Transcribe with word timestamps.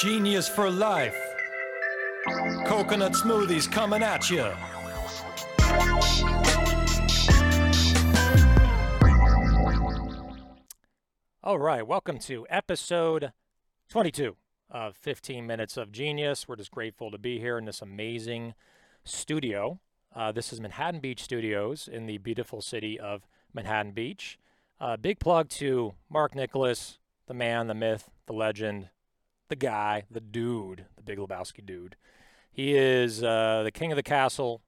Genius 0.00 0.46
for 0.46 0.70
life. 0.70 1.16
Coconut 2.66 3.12
smoothies 3.12 3.70
coming 3.70 4.02
at 4.02 4.28
you. 4.28 4.52
All 11.42 11.58
right, 11.58 11.86
welcome 11.86 12.18
to 12.18 12.46
episode 12.50 13.32
22 13.88 14.36
of 14.70 14.96
15 14.96 15.46
Minutes 15.46 15.78
of 15.78 15.92
Genius. 15.92 16.46
We're 16.46 16.56
just 16.56 16.72
grateful 16.72 17.10
to 17.10 17.16
be 17.16 17.38
here 17.38 17.56
in 17.56 17.64
this 17.64 17.80
amazing 17.80 18.54
studio. 19.02 19.80
Uh, 20.14 20.30
this 20.30 20.52
is 20.52 20.60
Manhattan 20.60 21.00
Beach 21.00 21.22
Studios 21.22 21.88
in 21.90 22.04
the 22.04 22.18
beautiful 22.18 22.60
city 22.60 23.00
of 23.00 23.22
Manhattan 23.54 23.92
Beach. 23.92 24.38
Uh, 24.78 24.98
big 24.98 25.20
plug 25.20 25.48
to 25.50 25.94
Mark 26.10 26.34
Nicholas, 26.34 26.98
the 27.28 27.34
man, 27.34 27.66
the 27.66 27.74
myth, 27.74 28.10
the 28.26 28.34
legend, 28.34 28.90
the 29.48 29.56
guy, 29.56 30.04
the 30.10 30.20
dude, 30.20 30.86
the 30.96 31.02
Big 31.02 31.18
Lebowski 31.18 31.64
dude. 31.64 31.96
He 32.50 32.76
is 32.76 33.22
uh, 33.22 33.62
the 33.64 33.70
king 33.70 33.92
of 33.92 33.96
the 33.96 34.02
castle 34.02 34.62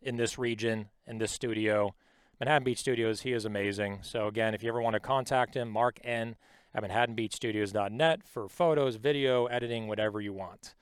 in 0.00 0.16
this 0.16 0.38
region, 0.38 0.88
in 1.06 1.18
this 1.18 1.32
studio. 1.32 1.94
Manhattan 2.40 2.64
Beach 2.64 2.78
Studios, 2.78 3.22
he 3.22 3.32
is 3.32 3.44
amazing. 3.44 4.00
So, 4.02 4.26
again, 4.26 4.54
if 4.54 4.62
you 4.62 4.68
ever 4.68 4.80
want 4.80 4.94
to 4.94 5.00
contact 5.00 5.54
him, 5.54 5.70
Mark 5.70 5.98
N 6.04 6.36
at 6.74 6.82
manhattanbeachstudios.net 6.82 8.26
for 8.26 8.48
photos, 8.48 8.96
video, 8.96 9.46
editing, 9.46 9.88
whatever 9.88 10.20
you 10.20 10.32
want. 10.32 10.74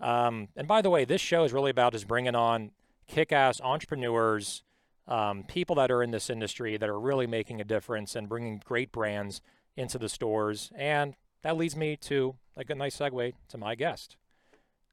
Um, 0.00 0.48
and 0.56 0.68
by 0.68 0.82
the 0.82 0.90
way, 0.90 1.04
this 1.04 1.20
show 1.20 1.44
is 1.44 1.52
really 1.52 1.70
about 1.70 1.92
just 1.92 2.06
bringing 2.06 2.34
on 2.34 2.70
kick 3.06 3.32
ass 3.32 3.60
entrepreneurs, 3.60 4.62
um, 5.08 5.44
people 5.44 5.76
that 5.76 5.90
are 5.90 6.02
in 6.02 6.10
this 6.10 6.30
industry 6.30 6.76
that 6.76 6.88
are 6.88 6.98
really 7.00 7.26
making 7.26 7.60
a 7.60 7.64
difference 7.64 8.14
and 8.16 8.28
bringing 8.28 8.62
great 8.64 8.92
brands 8.92 9.40
into 9.76 9.98
the 9.98 10.08
stores. 10.08 10.70
And 10.76 11.14
that 11.42 11.56
leads 11.56 11.76
me 11.76 11.96
to 11.96 12.36
like 12.56 12.70
a 12.70 12.74
nice 12.74 12.96
segue 12.96 13.32
to 13.48 13.58
my 13.58 13.74
guest, 13.74 14.16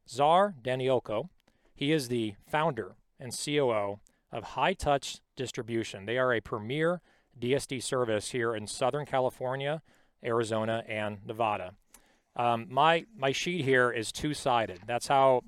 Czar 0.07 0.55
Danielko. 0.61 1.29
He 1.73 1.91
is 1.91 2.07
the 2.07 2.35
founder 2.47 2.95
and 3.19 3.33
COO 3.37 3.99
of 4.31 4.43
High 4.43 4.73
Touch 4.73 5.19
Distribution. 5.35 6.05
They 6.05 6.17
are 6.17 6.33
a 6.33 6.41
premier 6.41 7.01
DSD 7.39 7.81
service 7.81 8.31
here 8.31 8.55
in 8.55 8.67
Southern 8.67 9.05
California, 9.05 9.81
Arizona, 10.23 10.83
and 10.87 11.25
Nevada. 11.25 11.73
Um, 12.35 12.67
my 12.69 13.05
my 13.17 13.31
sheet 13.31 13.65
here 13.65 13.91
is 13.91 14.11
two 14.11 14.33
sided. 14.33 14.81
That's 14.85 15.07
how 15.07 15.41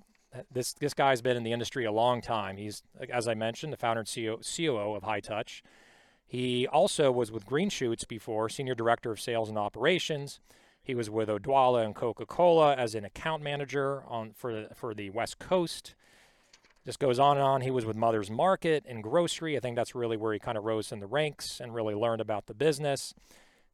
this 0.52 0.74
this 0.74 0.94
guy's 0.94 1.22
been 1.22 1.38
in 1.38 1.44
the 1.44 1.52
industry 1.52 1.86
a 1.86 1.92
long 1.92 2.22
time. 2.22 2.58
He's, 2.58 2.84
as 3.10 3.28
I 3.28 3.34
mentioned, 3.34 3.72
the 3.72 3.78
founder 3.78 4.02
and 4.02 4.08
CEO, 4.08 4.56
COO 4.56 4.96
of 4.96 5.04
High 5.04 5.22
Touch. 5.22 5.64
He 6.26 6.68
also 6.68 7.12
was 7.12 7.32
with 7.32 7.46
Green 7.46 7.70
Shoots 7.70 8.06
before, 8.06 8.50
senior 8.50 8.76
director 8.76 9.12
of 9.12 9.20
sales 9.20 9.50
and 9.50 9.58
operations. 9.58 10.40
He 10.84 10.96
was 10.96 11.10
with 11.10 11.30
Odwalla 11.30 11.86
and 11.86 11.96
Coca-Cola 11.96 12.76
as 12.76 12.94
an 12.94 13.06
account 13.06 13.42
manager 13.42 14.04
on 14.08 14.34
for 14.34 14.68
for 14.76 14.94
the 14.94 15.10
West 15.10 15.40
Coast. 15.40 15.96
This 16.86 16.98
goes 16.98 17.20
on 17.20 17.38
and 17.38 17.46
on. 17.46 17.62
He 17.62 17.72
was 17.72 17.86
with 17.86 17.96
Mother's 17.96 18.30
Market 18.30 18.84
and 18.86 19.02
grocery. 19.02 19.56
I 19.56 19.62
think 19.62 19.78
that's 19.78 19.96
really 19.96 20.18
where 20.18 20.34
he 20.34 20.40
kind 20.40 20.58
of 20.58 20.66
rose 20.66 20.92
in 20.92 21.00
the 21.00 21.08
ranks 21.08 21.62
and 21.62 21.74
really 21.74 21.96
learned 21.96 22.20
about 22.20 22.48
the 22.48 22.54
business. 22.54 23.14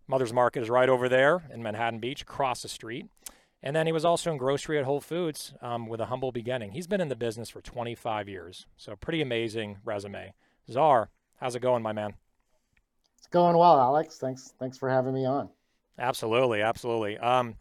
Mother's 0.07 0.31
Market 0.31 0.61
is 0.61 0.69
right 0.69 0.89
over 0.89 1.09
there 1.09 1.41
in 1.52 1.63
Manhattan 1.63 1.99
Beach, 1.99 2.21
across 2.21 2.61
the 2.61 2.69
street. 2.69 3.07
And 3.63 3.75
then 3.75 3.87
he 3.87 3.91
was 3.91 4.05
also 4.05 4.31
in 4.31 4.37
grocery 4.37 4.77
at 4.77 4.85
Whole 4.85 5.02
Foods 5.02 5.53
um, 5.61 5.87
with 5.87 5.99
a 5.99 6.05
humble 6.05 6.31
beginning. 6.31 6.71
He's 6.71 6.87
been 6.87 7.02
in 7.02 7.09
the 7.09 7.15
business 7.15 7.49
for 7.49 7.61
25 7.61 8.30
years. 8.30 8.67
So, 8.77 8.95
pretty 8.95 9.21
amazing 9.21 9.77
resume. 9.83 10.33
Czar, 10.71 11.09
how's 11.39 11.55
it 11.55 11.61
going, 11.61 11.83
my 11.83 11.91
man? 11.91 12.13
It's 13.17 13.27
going 13.27 13.57
well, 13.57 13.80
Alex. 13.80 14.17
Thanks. 14.17 14.53
Thanks 14.59 14.77
for 14.77 14.89
having 14.89 15.13
me 15.13 15.25
on. 15.25 15.49
Absolutely, 16.00 16.61
absolutely. 16.61 17.17
Um, 17.17 17.55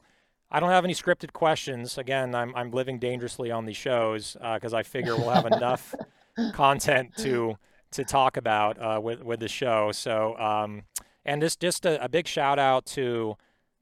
I 0.50 0.60
don't 0.60 0.70
have 0.70 0.84
any 0.84 0.94
scripted 0.94 1.32
questions. 1.32 1.98
Again, 1.98 2.34
I'm 2.34 2.54
I'm 2.54 2.70
living 2.70 2.98
dangerously 2.98 3.50
on 3.50 3.66
these 3.66 3.76
shows 3.76 4.36
because 4.40 4.72
uh, 4.72 4.78
I 4.78 4.82
figure 4.82 5.16
we'll 5.16 5.30
have 5.30 5.46
enough 5.46 5.94
content 6.54 7.16
to 7.18 7.58
to 7.92 8.04
talk 8.04 8.36
about 8.36 8.80
uh, 8.80 9.00
with 9.02 9.22
with 9.22 9.40
the 9.40 9.48
show. 9.48 9.92
So, 9.92 10.38
um, 10.38 10.84
and 11.24 11.42
just 11.42 11.60
just 11.60 11.84
a, 11.84 12.02
a, 12.02 12.08
big 12.08 12.26
shout 12.26 12.58
out 12.58 12.86
to 12.86 13.36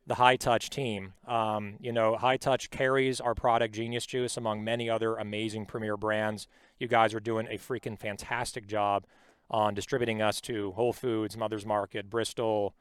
the 0.06 0.16
High 0.16 0.36
Touch 0.36 0.70
team. 0.70 1.14
Um, 1.26 1.74
you 1.80 1.92
know, 1.92 2.16
High 2.16 2.36
Touch 2.36 2.70
carries 2.70 3.20
our 3.20 3.34
product 3.34 3.74
Genius 3.74 4.06
Juice 4.06 4.36
among 4.36 4.64
many 4.64 4.90
other 4.90 5.16
amazing 5.16 5.66
premier 5.66 5.96
brands. 5.96 6.48
You 6.78 6.88
guys 6.88 7.14
are 7.14 7.20
doing 7.20 7.46
a 7.48 7.58
freaking 7.58 7.98
fantastic 7.98 8.66
job 8.66 9.06
on 9.48 9.74
distributing 9.74 10.20
us 10.20 10.40
to 10.42 10.72
Whole 10.72 10.92
Foods, 10.92 11.36
Mother's 11.36 11.64
Market, 11.64 12.10
Bristol, 12.10 12.74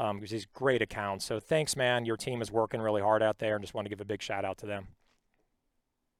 um, 0.00 0.16
because 0.16 0.30
these 0.30 0.46
great 0.46 0.80
accounts. 0.80 1.26
So 1.26 1.38
thanks, 1.38 1.76
man. 1.76 2.06
Your 2.06 2.16
team 2.16 2.40
is 2.40 2.50
working 2.50 2.80
really 2.80 3.02
hard 3.02 3.22
out 3.22 3.38
there, 3.38 3.54
and 3.54 3.62
just 3.62 3.74
want 3.74 3.84
to 3.84 3.90
give 3.90 4.00
a 4.00 4.04
big 4.04 4.22
shout 4.22 4.44
out 4.44 4.58
to 4.58 4.66
them. 4.66 4.88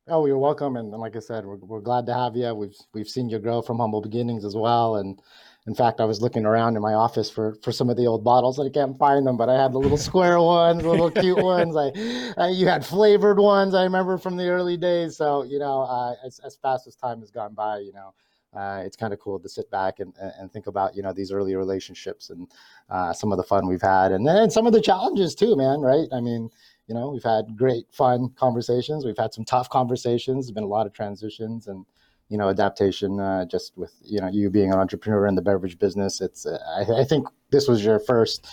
Oh, 0.07 0.27
you're 0.27 0.39
welcome, 0.39 0.77
and, 0.77 0.93
and 0.93 1.01
like 1.01 1.17
I 1.17 1.21
said, 1.21 1.45
we're, 1.45 1.57
we're 1.57 1.81
glad 1.81 2.07
to 2.07 2.15
have 2.15 2.37
you. 2.37 2.55
We've 2.55 2.77
we've 2.93 3.09
seen 3.09 3.31
you 3.31 3.39
grow 3.39 3.63
from 3.63 3.79
humble 3.79 4.03
beginnings 4.03 4.45
as 4.45 4.55
well, 4.55 4.97
and 4.97 5.19
in 5.67 5.75
fact, 5.75 6.01
I 6.01 6.05
was 6.05 6.21
looking 6.21 6.45
around 6.45 6.77
in 6.77 6.83
my 6.83 6.93
office 6.93 7.31
for 7.31 7.55
for 7.63 7.73
some 7.73 7.89
of 7.89 7.97
the 7.97 8.07
old 8.07 8.23
bottles, 8.23 8.59
and 8.59 8.69
I 8.69 8.73
can't 8.73 8.99
find 8.99 9.27
them. 9.27 9.39
But 9.39 9.49
I 9.49 9.61
had 9.61 9.73
the 9.73 9.79
little 9.79 9.97
square 9.97 10.41
ones, 10.43 10.85
little 10.85 11.11
cute 11.11 11.43
ones. 11.43 11.75
I, 11.75 12.35
I, 12.37 12.49
you 12.49 12.67
had 12.67 12.85
flavored 12.85 13.39
ones. 13.39 13.75
I 13.75 13.85
remember 13.85 14.19
from 14.19 14.37
the 14.37 14.49
early 14.49 14.77
days. 14.77 15.17
So 15.17 15.43
you 15.45 15.59
know, 15.59 15.83
uh, 15.83 16.15
as 16.27 16.39
as 16.41 16.57
fast 16.57 16.87
as 16.87 16.97
time 16.97 17.21
has 17.21 17.31
gone 17.31 17.55
by, 17.55 17.79
you 17.79 17.93
know, 17.95 18.13
uh, 18.55 18.83
it's 18.85 18.97
kind 18.97 19.13
of 19.13 19.21
cool 19.21 19.39
to 19.39 19.49
sit 19.49 19.71
back 19.71 20.01
and, 20.01 20.13
and 20.39 20.53
think 20.53 20.67
about 20.67 20.95
you 20.97 21.03
know 21.03 21.13
these 21.13 21.33
early 21.33 21.55
relationships 21.55 22.31
and 22.31 22.49
uh, 22.89 23.13
some 23.13 23.33
of 23.33 23.39
the 23.39 23.45
fun 23.45 23.67
we've 23.67 23.83
had 23.83 24.13
and 24.13 24.27
then 24.27 24.51
some 24.51 24.67
of 24.67 24.73
the 24.73 24.81
challenges 24.81 25.35
too 25.35 25.57
man 25.57 25.81
right? 25.81 26.09
I 26.13 26.21
mean 26.21 26.51
you 26.89 26.95
know 26.95 27.11
we've 27.11 27.23
had 27.23 27.57
great 27.57 27.87
fun 27.93 28.31
conversations. 28.37 29.05
We've 29.05 29.17
had 29.17 29.33
some 29.33 29.45
tough 29.45 29.69
conversations. 29.71 30.47
There's 30.47 30.55
been 30.55 30.65
a 30.65 30.69
lot 30.69 30.87
of 30.87 30.93
transitions 30.93 31.69
and 31.69 31.87
you 32.29 32.39
know 32.39 32.49
adaptation 32.49 33.21
uh, 33.21 33.45
just 33.45 33.77
with 33.77 33.93
you 34.03 34.21
know 34.21 34.29
you 34.29 34.51
being 34.51 34.73
an 34.73 34.79
entrepreneur 34.79 35.27
in 35.27 35.37
the 35.37 35.43
beverage 35.43 35.79
business. 35.79 36.21
It's 36.21 36.47
I, 36.47 37.03
I, 37.03 37.05
think 37.05 37.29
this 37.51 37.69
was 37.69 37.85
your 37.85 38.01
first 38.01 38.49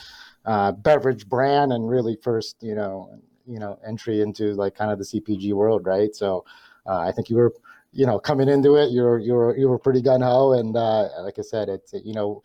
uh, 0.45 0.71
beverage 0.71 1.27
brand 1.27 1.73
and 1.73 1.89
really 1.89 2.15
first 2.21 2.57
you 2.61 2.75
know 2.75 3.09
you 3.47 3.59
know 3.59 3.79
entry 3.87 4.21
into 4.21 4.53
like 4.53 4.75
kind 4.75 4.91
of 4.91 4.99
the 4.99 5.05
cpg 5.05 5.53
world 5.53 5.85
right? 5.85 6.13
So 6.15 6.45
uh, 6.85 6.99
i 6.99 7.11
think 7.11 7.29
you 7.29 7.37
were 7.37 7.53
you 7.97 8.05
know, 8.05 8.19
coming 8.19 8.47
into 8.47 8.75
it, 8.75 8.91
you're 8.91 9.17
you're 9.17 9.57
you 9.57 9.67
were 9.67 9.79
pretty 9.79 10.03
gun 10.03 10.21
ho, 10.21 10.53
and 10.53 10.77
uh, 10.77 11.09
like 11.23 11.39
I 11.39 11.41
said, 11.41 11.67
it's 11.67 11.93
you 12.05 12.13
know, 12.13 12.43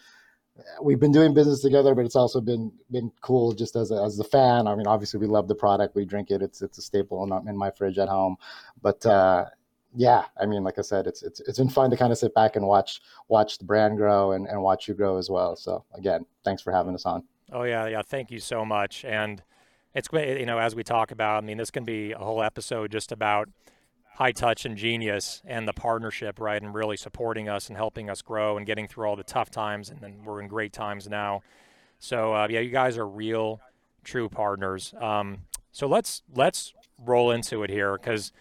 we've 0.82 0.98
been 0.98 1.12
doing 1.12 1.34
business 1.34 1.60
together, 1.60 1.94
but 1.94 2.06
it's 2.06 2.16
also 2.16 2.40
been 2.40 2.72
been 2.90 3.12
cool 3.20 3.52
just 3.52 3.76
as 3.76 3.90
a, 3.90 4.02
as 4.02 4.18
a 4.18 4.24
fan. 4.24 4.66
I 4.66 4.74
mean, 4.74 4.86
obviously 4.86 5.20
we 5.20 5.26
love 5.26 5.48
the 5.48 5.54
product, 5.54 5.94
we 5.94 6.06
drink 6.06 6.30
it. 6.30 6.40
It's 6.40 6.62
it's 6.62 6.78
a 6.78 6.82
staple 6.82 7.22
in, 7.22 7.48
in 7.48 7.56
my 7.56 7.70
fridge 7.70 7.98
at 7.98 8.08
home, 8.08 8.36
but. 8.80 9.04
Uh, 9.06 9.44
yeah, 9.94 10.24
I 10.40 10.46
mean, 10.46 10.64
like 10.64 10.78
I 10.78 10.80
said, 10.80 11.06
it's 11.06 11.22
it's 11.22 11.40
it's 11.40 11.58
been 11.58 11.68
fun 11.68 11.90
to 11.90 11.98
kind 11.98 12.12
of 12.12 12.16
sit 12.16 12.34
back 12.34 12.56
and 12.56 12.66
watch 12.66 13.02
watch 13.28 13.58
the 13.58 13.66
brand 13.66 13.98
grow 13.98 14.32
and, 14.32 14.46
and 14.46 14.62
watch 14.62 14.88
you 14.88 14.94
grow 14.94 15.18
as 15.18 15.28
well. 15.28 15.54
So 15.54 15.84
again, 15.92 16.24
thanks 16.46 16.62
for 16.62 16.72
having 16.72 16.94
us 16.94 17.04
on. 17.04 17.24
Oh 17.52 17.64
yeah, 17.64 17.86
yeah, 17.88 18.00
thank 18.00 18.30
you 18.30 18.38
so 18.38 18.64
much. 18.64 19.04
And 19.04 19.42
it's 19.94 20.08
you 20.10 20.46
know 20.46 20.56
as 20.56 20.74
we 20.74 20.82
talk 20.82 21.10
about, 21.10 21.42
I 21.42 21.46
mean, 21.46 21.58
this 21.58 21.70
can 21.70 21.84
be 21.84 22.12
a 22.12 22.16
whole 22.16 22.42
episode 22.42 22.90
just 22.90 23.12
about 23.12 23.50
high 24.14 24.32
touch 24.32 24.64
and 24.64 24.76
genius 24.76 25.42
and 25.46 25.66
the 25.66 25.72
partnership, 25.72 26.38
right, 26.38 26.60
and 26.60 26.74
really 26.74 26.96
supporting 26.96 27.48
us 27.48 27.68
and 27.68 27.76
helping 27.76 28.10
us 28.10 28.22
grow 28.22 28.56
and 28.56 28.66
getting 28.66 28.86
through 28.86 29.06
all 29.06 29.16
the 29.16 29.24
tough 29.24 29.50
times, 29.50 29.88
and 29.90 30.00
then 30.00 30.22
we're 30.24 30.40
in 30.40 30.48
great 30.48 30.72
times 30.72 31.08
now. 31.08 31.42
So 31.98 32.34
uh, 32.34 32.48
yeah, 32.50 32.60
you 32.60 32.70
guys 32.70 32.98
are 32.98 33.06
real, 33.06 33.60
true 34.04 34.28
partners. 34.28 34.92
Um, 35.00 35.42
so 35.70 35.86
let's 35.86 36.22
let's 36.34 36.74
roll 36.98 37.30
into 37.30 37.62
it 37.62 37.70
here 37.70 37.96
because 37.96 38.32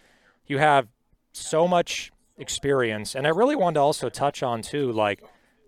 you 0.46 0.58
have 0.58 0.88
so 1.32 1.66
much 1.66 2.12
experience, 2.36 3.14
and 3.14 3.26
I 3.26 3.30
really 3.30 3.56
wanted 3.56 3.74
to 3.74 3.80
also 3.80 4.08
touch 4.08 4.42
on 4.42 4.62
too, 4.62 4.92
like 4.92 5.22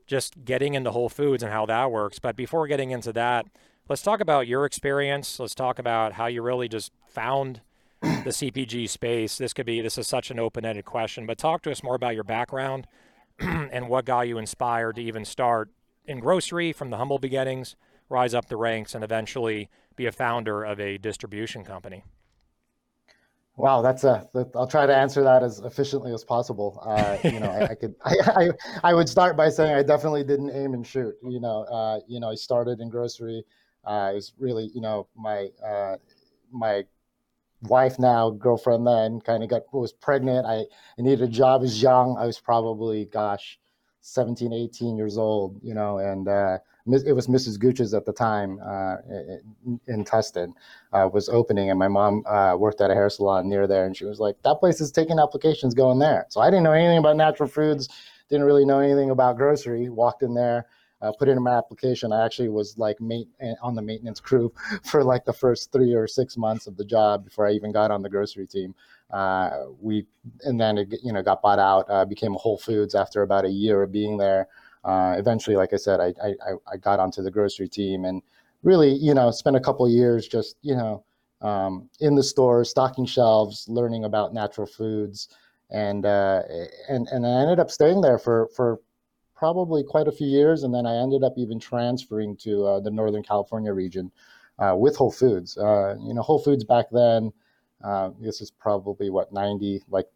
just 0.07 0.45
getting 0.45 0.75
into 0.75 0.91
Whole 0.91 1.09
Foods 1.09 1.43
and 1.43 1.51
how 1.51 1.65
that 1.67 1.91
works. 1.91 2.19
But 2.19 2.37
before 2.37 2.67
getting 2.67 2.91
into 2.91 3.13
that, 3.15 3.47
let's 3.89 4.03
talk 4.03 4.21
about 4.21 4.47
your 4.47 4.67
experience. 4.67 5.41
Let's 5.41 5.55
talk 5.55 5.79
about 5.79 6.13
how 6.15 6.27
you 6.27 6.43
really 6.43 6.69
just 6.69 6.93
found 7.09 7.63
the 8.05 8.31
CPG 8.31 8.89
space. 8.89 9.39
This 9.39 9.53
could 9.53 9.67
be 9.67 9.81
this 9.81 9.99
is 9.99 10.07
such 10.07 10.31
an 10.31 10.39
open-ended 10.39 10.85
question, 10.85 11.27
but 11.27 11.39
talk 11.39 11.63
to 11.63 11.71
us 11.71 11.83
more 11.83 11.95
about 11.95 12.15
your 12.15 12.25
background 12.25 12.87
and 13.39 13.89
what 13.89 14.05
got 14.05 14.29
you 14.29 14.39
inspired 14.39 14.97
to 14.97 15.03
even 15.03 15.25
start 15.25 15.71
in 16.07 16.21
grocery 16.21 16.73
from 16.73 16.91
the 16.91 16.99
humble 16.99 17.19
beginnings, 17.19 17.77
rise 18.09 18.35
up 18.35 18.49
the 18.49 18.57
ranks, 18.57 18.95
and 18.95 19.03
eventually 19.03 19.71
be 19.97 20.07
a 20.07 20.13
founder 20.13 20.65
of 20.65 20.79
a 20.81 20.99
distribution 20.99 21.65
company. 21.65 22.05
Wow, 23.57 23.83
that's 23.83 24.03
a. 24.03 24.29
I'll 24.57 24.67
try 24.67 24.85
to 24.85 24.95
answer 24.95 25.23
that 25.23 25.45
as 25.45 25.61
efficiently 25.61 26.13
as 26.13 26.25
possible. 26.25 26.81
Uh, 26.85 27.17
you 27.23 27.39
know, 27.39 27.51
I, 27.51 27.69
I 27.71 27.75
could. 27.77 27.95
I, 28.05 28.17
I, 28.27 28.49
I 28.83 28.95
would 28.95 29.09
start 29.09 29.37
by 29.37 29.49
saying 29.49 29.75
I 29.75 29.83
definitely 29.85 30.25
didn't 30.25 30.51
aim 30.51 30.75
and 30.75 30.85
shoot. 30.85 31.15
You 31.23 31.39
know, 31.39 31.63
uh, 31.63 32.01
you 32.09 32.19
know, 32.19 32.31
I 32.31 32.35
started 32.35 32.81
in 32.81 32.89
grocery. 32.89 33.45
Uh, 33.85 34.11
it 34.11 34.15
was 34.15 34.33
really, 34.39 34.71
you 34.75 34.81
know, 34.81 35.07
my 35.15 35.51
uh, 35.65 35.97
my 36.51 36.85
wife 37.69 37.99
now, 37.99 38.31
girlfriend 38.31 38.87
then, 38.87 39.21
kind 39.21 39.43
of 39.43 39.49
got 39.49 39.63
was 39.73 39.93
pregnant. 39.93 40.47
I, 40.47 40.65
I 40.99 41.03
needed 41.03 41.23
a 41.23 41.29
job 41.29 41.63
as 41.63 41.83
young. 41.83 42.17
I 42.19 42.27
was 42.27 42.39
probably, 42.39 43.07
gosh, 43.07 43.59
17, 44.01 44.53
18 44.53 44.97
years 44.97 45.17
old, 45.17 45.59
you 45.63 45.75
know, 45.75 45.99
and 45.99 46.29
uh, 46.29 46.59
it 46.87 47.15
was 47.15 47.27
Mrs. 47.27 47.59
Gooch's 47.59 47.95
at 47.95 48.05
the 48.05 48.13
time 48.13 48.61
uh, 48.63 48.97
in, 49.09 49.81
in 49.87 50.05
Tustin 50.05 50.53
uh, 50.93 51.09
was 51.11 51.31
opening, 51.31 51.71
and 51.71 51.79
my 51.79 51.89
mom 51.89 52.23
uh, 52.27 52.55
worked 52.59 52.83
at 52.83 52.91
a 52.91 52.95
hair 52.95 53.09
salon 53.09 53.49
near 53.49 53.67
there, 53.67 53.87
and 53.87 53.97
she 53.97 54.05
was 54.05 54.21
like, 54.21 54.37
"That 54.43 54.61
place 54.61 54.81
is 54.83 54.93
taking 54.93 55.19
applications 55.19 55.73
going 55.73 55.99
there." 55.99 56.27
So 56.29 56.43
I 56.43 56.51
didn't 56.51 56.65
know 56.65 56.73
anything 56.73 56.99
about 56.99 57.17
natural 57.17 57.49
foods, 57.49 57.89
didn't 58.29 58.45
really 58.45 58.67
know 58.67 58.81
anything 58.81 59.11
about 59.11 59.39
grocery. 59.39 59.89
Walked 59.89 60.23
in 60.23 60.35
there, 60.35 60.67
uh, 61.05 61.13
put 61.13 61.29
in 61.29 61.43
my 61.43 61.57
application. 61.57 62.13
I 62.13 62.25
actually 62.25 62.49
was 62.49 62.79
like 62.79 63.01
mate, 63.01 63.29
eh, 63.41 63.55
on 63.63 63.75
the 63.75 63.83
maintenance 63.83 64.21
crew 64.21 64.53
for 64.85 65.05
like 65.05 65.25
the 65.25 65.33
first 65.33 65.73
three 65.73 65.95
or 65.95 66.07
six 66.07 66.37
months 66.37 66.67
of 66.67 66.77
the 66.77 66.85
job 66.85 67.25
before 67.25 67.47
I 67.47 67.53
even 67.53 67.73
got 67.73 67.91
on 67.91 68.03
the 68.03 68.11
grocery 68.11 68.47
team. 68.47 68.75
Uh, 69.11 69.67
we 69.81 70.07
and 70.45 70.61
then 70.61 70.79
it 70.79 70.95
you 71.03 71.13
know 71.13 71.23
got 71.23 71.43
bought 71.43 71.59
out, 71.59 71.87
uh, 71.89 72.05
became 72.05 72.33
Whole 72.35 72.59
Foods 72.59 72.95
after 72.95 73.23
about 73.23 73.45
a 73.45 73.51
year 73.51 73.83
of 73.83 73.93
being 73.93 74.17
there 74.17 74.49
uh, 74.85 75.15
eventually, 75.19 75.57
like 75.57 75.73
I 75.73 75.77
said, 75.77 76.01
I, 76.01 76.13
I, 76.23 76.53
I 76.71 76.77
got 76.77 77.01
onto 77.01 77.23
the 77.23 77.31
grocery 77.31 77.69
team 77.69 78.05
and 78.05 78.23
really, 78.63 78.93
you 78.93 79.15
know, 79.15 79.31
spent 79.31 79.57
a 79.57 79.61
couple 79.61 79.89
years 79.89 80.29
just, 80.29 80.57
you 80.63 80.77
know, 80.77 81.05
um, 81.41 81.89
in 82.01 82.15
the 82.15 82.23
store, 82.23 82.65
stocking 82.65 83.07
shelves, 83.07 83.67
learning 83.69 84.05
about 84.05 84.35
natural 84.35 84.67
foods. 84.67 85.29
And, 85.71 86.05
uh, 86.05 86.43
and, 86.89 87.09
and 87.09 87.27
I 87.27 87.41
ended 87.41 87.61
up 87.61 87.71
staying 87.71 88.03
there 88.03 88.19
for, 88.19 88.49
for 88.55 88.81
probably 89.35 89.83
quite 89.83 90.09
a 90.09 90.13
few 90.13 90.27
years. 90.27 90.63
And 90.63 90.75
then 90.75 90.87
I 90.87 90.97
ended 90.97 91.23
up 91.23 91.35
even 91.37 91.59
transferring 91.59 92.37
to 92.39 92.65
uh, 92.65 92.81
the 92.81 92.91
Northern 92.91 93.23
California 93.23 93.73
region 93.73 94.11
uh, 94.59 94.75
with 94.77 94.97
Whole 94.97 95.13
Foods. 95.13 95.57
Uh, 95.57 95.97
you 96.01 96.15
know, 96.15 96.23
Whole 96.23 96.39
Foods 96.39 96.65
back 96.65 96.87
then, 96.91 97.33
uh, 97.83 98.11
this 98.21 98.41
is 98.41 98.51
probably 98.51 99.11
what 99.11 99.33
90 99.33 99.83
like 99.91 100.07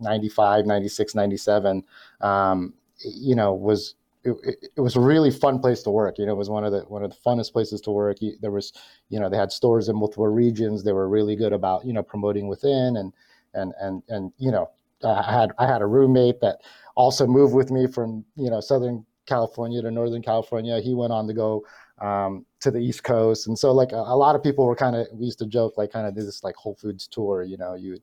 95 0.00 0.64
96 0.64 1.14
97 1.14 1.84
um, 2.22 2.72
you 3.04 3.34
know 3.34 3.52
was 3.52 3.94
it, 4.24 4.36
it, 4.76 4.80
was 4.80 4.96
a 4.96 5.00
really 5.00 5.30
fun 5.30 5.58
place 5.60 5.82
to 5.82 5.90
work. 5.90 6.18
You 6.18 6.26
know, 6.26 6.32
it 6.32 6.36
was 6.36 6.50
one 6.50 6.64
of 6.64 6.72
the 6.72 6.80
one 6.80 7.02
of 7.02 7.10
the 7.10 7.16
funnest 7.24 7.52
places 7.52 7.80
to 7.82 7.90
work. 7.90 8.18
There 8.40 8.50
was, 8.50 8.72
you 9.08 9.18
know, 9.18 9.30
they 9.30 9.36
had 9.36 9.50
stores 9.50 9.88
in 9.88 9.96
multiple 9.96 10.26
regions. 10.26 10.84
They 10.84 10.92
were 10.92 11.08
really 11.08 11.36
good 11.36 11.52
about 11.52 11.86
you 11.86 11.92
know 11.92 12.02
promoting 12.02 12.48
within 12.48 12.96
and 12.96 13.12
and 13.54 13.72
and 13.80 14.02
and 14.08 14.32
you 14.38 14.50
know, 14.50 14.70
I 15.04 15.22
had 15.22 15.52
I 15.58 15.66
had 15.66 15.82
a 15.82 15.86
roommate 15.86 16.40
that 16.40 16.60
also 17.00 17.26
moved 17.26 17.54
with 17.54 17.70
me 17.70 17.86
from 17.86 18.24
you 18.36 18.50
know 18.50 18.60
Southern 18.60 19.04
California 19.26 19.80
to 19.82 19.90
Northern 19.90 20.22
California. 20.22 20.80
He 20.80 20.94
went 20.94 21.12
on 21.12 21.26
to 21.26 21.32
go 21.32 21.64
um, 21.98 22.44
to 22.60 22.70
the 22.70 22.78
East 22.78 23.04
Coast, 23.04 23.46
and 23.48 23.58
so 23.58 23.72
like 23.72 23.92
a, 23.92 23.96
a 23.96 24.16
lot 24.16 24.36
of 24.36 24.42
people 24.42 24.66
were 24.66 24.76
kind 24.76 24.96
of 24.96 25.06
we 25.12 25.24
used 25.26 25.38
to 25.38 25.46
joke 25.46 25.78
like 25.78 25.92
kind 25.92 26.06
of 26.06 26.14
this 26.14 26.44
like 26.44 26.54
Whole 26.56 26.74
Foods 26.74 27.06
tour. 27.08 27.42
You 27.42 27.56
know, 27.56 27.74
you 27.74 27.98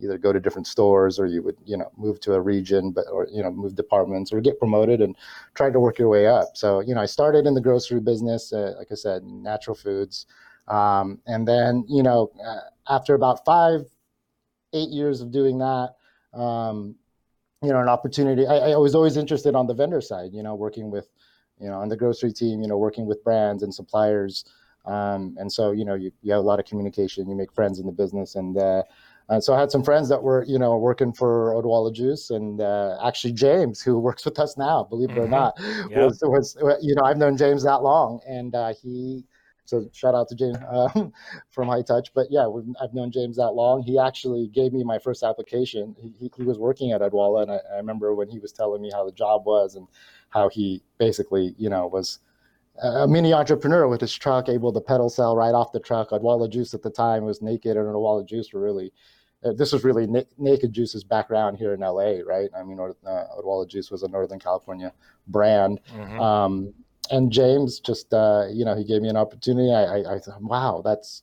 either 0.00 0.18
go 0.18 0.32
to 0.32 0.40
different 0.40 0.66
stores 0.66 1.18
or 1.18 1.26
you 1.26 1.42
would 1.42 1.56
you 1.64 1.76
know 1.76 1.90
move 1.96 2.20
to 2.20 2.34
a 2.34 2.40
region 2.40 2.92
but 2.92 3.04
or 3.10 3.26
you 3.30 3.42
know 3.42 3.50
move 3.50 3.74
departments 3.74 4.32
or 4.32 4.40
get 4.40 4.58
promoted 4.58 5.00
and 5.00 5.16
try 5.54 5.70
to 5.70 5.80
work 5.80 5.98
your 5.98 6.08
way 6.08 6.26
up 6.26 6.50
so 6.54 6.78
you 6.80 6.94
know 6.94 7.00
i 7.00 7.06
started 7.06 7.46
in 7.46 7.54
the 7.54 7.60
grocery 7.60 7.98
business 7.98 8.52
uh, 8.52 8.74
like 8.78 8.88
i 8.92 8.94
said 8.94 9.24
natural 9.24 9.74
foods 9.74 10.26
um, 10.68 11.18
and 11.26 11.48
then 11.48 11.84
you 11.88 12.02
know 12.02 12.30
uh, 12.46 12.60
after 12.94 13.14
about 13.14 13.44
five 13.44 13.80
eight 14.72 14.90
years 14.90 15.20
of 15.20 15.32
doing 15.32 15.58
that 15.58 15.94
um, 16.32 16.94
you 17.62 17.70
know 17.72 17.80
an 17.80 17.88
opportunity 17.88 18.46
I, 18.46 18.72
I 18.72 18.76
was 18.76 18.94
always 18.94 19.16
interested 19.16 19.54
on 19.54 19.66
the 19.66 19.74
vendor 19.74 20.00
side 20.00 20.32
you 20.32 20.42
know 20.42 20.54
working 20.54 20.90
with 20.90 21.08
you 21.60 21.68
know 21.68 21.80
on 21.80 21.88
the 21.88 21.96
grocery 21.96 22.32
team 22.32 22.60
you 22.60 22.68
know 22.68 22.76
working 22.76 23.06
with 23.06 23.22
brands 23.24 23.62
and 23.62 23.74
suppliers 23.74 24.44
um, 24.84 25.36
and 25.38 25.52
so 25.52 25.72
you 25.72 25.84
know 25.84 25.94
you, 25.94 26.12
you 26.22 26.32
have 26.32 26.40
a 26.40 26.46
lot 26.46 26.60
of 26.60 26.66
communication 26.66 27.28
you 27.28 27.36
make 27.36 27.52
friends 27.52 27.78
in 27.78 27.86
the 27.86 27.92
business 27.92 28.36
and 28.36 28.56
uh, 28.58 28.82
and 29.30 29.44
so 29.44 29.54
I 29.54 29.60
had 29.60 29.70
some 29.70 29.84
friends 29.84 30.08
that 30.08 30.22
were, 30.22 30.44
you 30.44 30.58
know, 30.58 30.76
working 30.78 31.12
for 31.12 31.52
Odwalla 31.52 31.92
Juice, 31.92 32.30
and 32.30 32.60
uh, 32.60 32.96
actually 33.04 33.34
James, 33.34 33.82
who 33.82 33.98
works 34.08 34.24
with 34.24 34.38
us 34.38 34.56
now, 34.56 34.84
believe 34.84 35.10
it 35.10 35.16
mm-hmm. 35.16 35.24
or 35.24 35.28
not, 35.28 35.54
yep. 35.90 35.98
was, 35.98 36.22
was, 36.22 36.56
you 36.80 36.94
know, 36.94 37.02
I've 37.02 37.18
known 37.18 37.36
James 37.36 37.62
that 37.64 37.82
long, 37.82 38.20
and 38.26 38.54
uh, 38.54 38.72
he, 38.80 39.24
so 39.68 39.86
shout 39.92 40.14
out 40.14 40.28
to 40.28 40.34
James 40.34 40.56
um, 40.70 41.12
from 41.50 41.68
High 41.68 41.82
Touch. 41.82 42.08
But 42.14 42.28
yeah, 42.30 42.48
I've 42.82 42.94
known 42.94 43.10
James 43.10 43.36
that 43.36 43.50
long. 43.50 43.82
He 43.82 43.98
actually 43.98 44.48
gave 44.48 44.72
me 44.72 44.82
my 44.82 44.98
first 44.98 45.22
application. 45.22 45.94
He, 46.00 46.30
he 46.34 46.42
was 46.42 46.58
working 46.58 46.92
at 46.92 47.02
Odwalla, 47.02 47.42
and 47.42 47.52
I, 47.52 47.58
I 47.74 47.76
remember 47.76 48.14
when 48.14 48.30
he 48.30 48.38
was 48.38 48.50
telling 48.50 48.80
me 48.80 48.90
how 48.90 49.04
the 49.04 49.12
job 49.12 49.44
was 49.44 49.74
and 49.74 49.86
how 50.30 50.48
he 50.48 50.82
basically, 50.96 51.54
you 51.58 51.68
know, 51.68 51.86
was 51.86 52.20
a 52.82 53.06
mini 53.06 53.34
entrepreneur 53.34 53.86
with 53.88 54.00
his 54.00 54.14
truck, 54.14 54.48
able 54.48 54.72
to 54.72 54.80
pedal 54.80 55.10
sell 55.10 55.36
right 55.36 55.52
off 55.52 55.72
the 55.72 55.80
truck. 55.80 56.10
Odwalla 56.10 56.48
Juice 56.50 56.72
at 56.72 56.82
the 56.82 56.90
time 56.90 57.24
was 57.24 57.42
naked, 57.42 57.76
and 57.76 57.86
Odwalla 57.86 58.26
Juice 58.26 58.50
were 58.54 58.62
really 58.62 58.90
uh, 59.44 59.52
this 59.52 59.72
was 59.72 59.84
really 59.84 60.06
na- 60.06 60.22
Naked 60.38 60.72
Juice's 60.72 61.04
background 61.04 61.58
here 61.58 61.74
in 61.74 61.80
LA, 61.80 62.20
right? 62.26 62.48
I 62.58 62.62
mean, 62.62 62.80
uh, 62.80 63.64
Juice 63.66 63.90
was 63.90 64.02
a 64.02 64.08
Northern 64.08 64.38
California 64.38 64.92
brand. 65.28 65.80
Mm-hmm. 65.92 66.20
Um, 66.20 66.74
and 67.10 67.30
James 67.32 67.80
just, 67.80 68.12
uh, 68.12 68.46
you 68.50 68.64
know, 68.64 68.76
he 68.76 68.84
gave 68.84 69.02
me 69.02 69.08
an 69.08 69.16
opportunity. 69.16 69.72
I, 69.72 69.84
I, 69.84 70.14
I 70.14 70.18
thought, 70.18 70.42
wow, 70.42 70.82
that's 70.84 71.22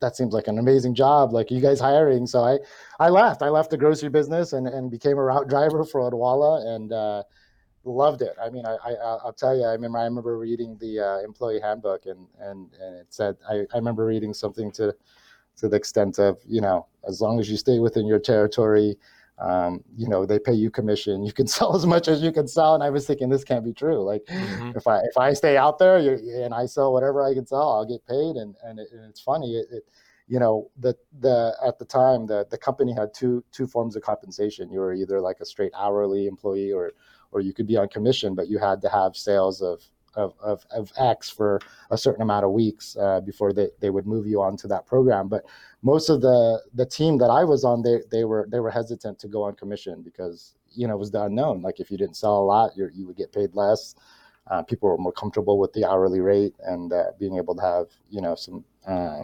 that 0.00 0.16
seems 0.16 0.34
like 0.34 0.48
an 0.48 0.58
amazing 0.58 0.94
job. 0.94 1.32
Like 1.32 1.50
you 1.50 1.60
guys 1.60 1.80
hiring. 1.80 2.26
So 2.26 2.42
I, 2.42 2.58
I 2.98 3.08
left. 3.08 3.42
I 3.42 3.48
left 3.48 3.70
the 3.70 3.78
grocery 3.78 4.08
business 4.08 4.52
and, 4.52 4.66
and 4.66 4.90
became 4.90 5.16
a 5.16 5.22
route 5.22 5.48
driver 5.48 5.84
for 5.84 6.00
Odwalla 6.00 6.66
and 6.74 6.92
uh, 6.92 7.22
loved 7.84 8.22
it. 8.22 8.34
I 8.42 8.50
mean, 8.50 8.66
I, 8.66 8.76
I 8.84 8.92
I'll 9.24 9.32
tell 9.32 9.56
you. 9.56 9.64
I 9.64 9.72
remember 9.72 9.98
I 9.98 10.04
remember 10.04 10.38
reading 10.38 10.76
the 10.80 11.00
uh, 11.00 11.18
employee 11.20 11.60
handbook 11.60 12.06
and 12.06 12.26
and 12.40 12.70
and 12.80 12.96
it 12.96 13.06
said 13.10 13.36
I, 13.48 13.64
I 13.72 13.76
remember 13.76 14.04
reading 14.04 14.34
something 14.34 14.70
to 14.72 14.94
to 15.56 15.68
the 15.68 15.76
extent 15.76 16.18
of 16.18 16.38
you 16.46 16.60
know 16.60 16.86
as 17.06 17.20
long 17.20 17.40
as 17.40 17.50
you 17.50 17.56
stay 17.56 17.78
within 17.78 18.06
your 18.06 18.18
territory 18.18 18.96
um, 19.38 19.82
you 19.96 20.08
know 20.08 20.24
they 20.26 20.38
pay 20.38 20.52
you 20.52 20.70
commission. 20.70 21.24
You 21.24 21.32
can 21.32 21.46
sell 21.56 21.74
as 21.74 21.86
much 21.86 22.08
as 22.08 22.22
you 22.22 22.32
can 22.32 22.46
sell. 22.46 22.74
And 22.74 22.82
i 22.82 22.90
was 22.90 23.06
thinking 23.06 23.28
this 23.28 23.44
can't 23.44 23.64
be 23.64 23.72
true. 23.72 24.02
Like 24.02 24.24
mm-hmm. 24.26 24.76
if 24.76 24.86
i 24.86 24.98
if 24.98 25.16
i 25.16 25.32
stay 25.32 25.56
out 25.56 25.78
there 25.78 25.98
and 25.98 26.54
i 26.54 26.66
sell 26.66 26.92
whatever 26.92 27.22
i 27.22 27.34
can 27.34 27.46
sell 27.46 27.72
i'll 27.72 27.84
get 27.84 28.06
paid. 28.06 28.36
And 28.36 28.54
and, 28.64 28.78
it, 28.78 28.88
and 28.92 29.04
it's 29.08 29.20
funny 29.20 29.56
it, 29.56 29.66
it, 29.70 29.84
you 30.28 30.38
know 30.38 30.70
the 30.78 30.94
the 31.20 31.56
at 31.66 31.78
the 31.78 31.84
time 31.84 32.26
the 32.26 32.46
the 32.50 32.58
company 32.58 32.92
had 32.92 33.12
two 33.14 33.44
two 33.52 33.66
forms 33.66 33.96
of 33.96 34.02
compensation. 34.02 34.70
You 34.70 34.80
were 34.80 34.94
either 34.94 35.20
like 35.20 35.40
a 35.40 35.46
straight 35.46 35.72
hourly 35.76 36.26
employee 36.26 36.72
or 36.72 36.92
or 37.32 37.40
you 37.40 37.52
could 37.54 37.66
be 37.66 37.76
on 37.76 37.88
commission 37.88 38.34
but 38.34 38.48
you 38.48 38.58
had 38.58 38.80
to 38.82 38.88
have 38.88 39.16
sales 39.16 39.62
of 39.62 39.82
of, 40.14 40.34
of, 40.40 40.64
of 40.70 40.92
X 40.98 41.30
for 41.30 41.60
a 41.90 41.98
certain 41.98 42.22
amount 42.22 42.44
of 42.44 42.52
weeks 42.52 42.96
uh, 42.96 43.20
before 43.20 43.52
they, 43.52 43.68
they 43.80 43.90
would 43.90 44.06
move 44.06 44.26
you 44.26 44.40
on 44.42 44.56
to 44.58 44.68
that 44.68 44.86
program. 44.86 45.28
But 45.28 45.44
most 45.82 46.08
of 46.08 46.20
the 46.20 46.62
the 46.74 46.86
team 46.86 47.18
that 47.18 47.28
I 47.30 47.44
was 47.44 47.64
on, 47.64 47.82
they 47.82 48.00
they 48.10 48.24
were 48.24 48.48
they 48.50 48.60
were 48.60 48.70
hesitant 48.70 49.18
to 49.20 49.28
go 49.28 49.42
on 49.42 49.54
commission 49.54 50.02
because 50.02 50.54
you 50.74 50.86
know 50.86 50.94
it 50.94 50.98
was 50.98 51.10
the 51.10 51.22
unknown. 51.22 51.62
Like 51.62 51.80
if 51.80 51.90
you 51.90 51.98
didn't 51.98 52.16
sell 52.16 52.38
a 52.38 52.44
lot, 52.44 52.76
you 52.76 52.88
you 52.92 53.06
would 53.06 53.16
get 53.16 53.32
paid 53.32 53.54
less. 53.54 53.94
Uh, 54.50 54.62
people 54.62 54.88
were 54.88 54.98
more 54.98 55.12
comfortable 55.12 55.58
with 55.58 55.72
the 55.72 55.84
hourly 55.84 56.20
rate 56.20 56.54
and 56.66 56.92
uh, 56.92 57.04
being 57.18 57.36
able 57.36 57.54
to 57.54 57.62
have 57.62 57.86
you 58.10 58.20
know 58.20 58.34
some 58.34 58.64
uh, 58.86 59.22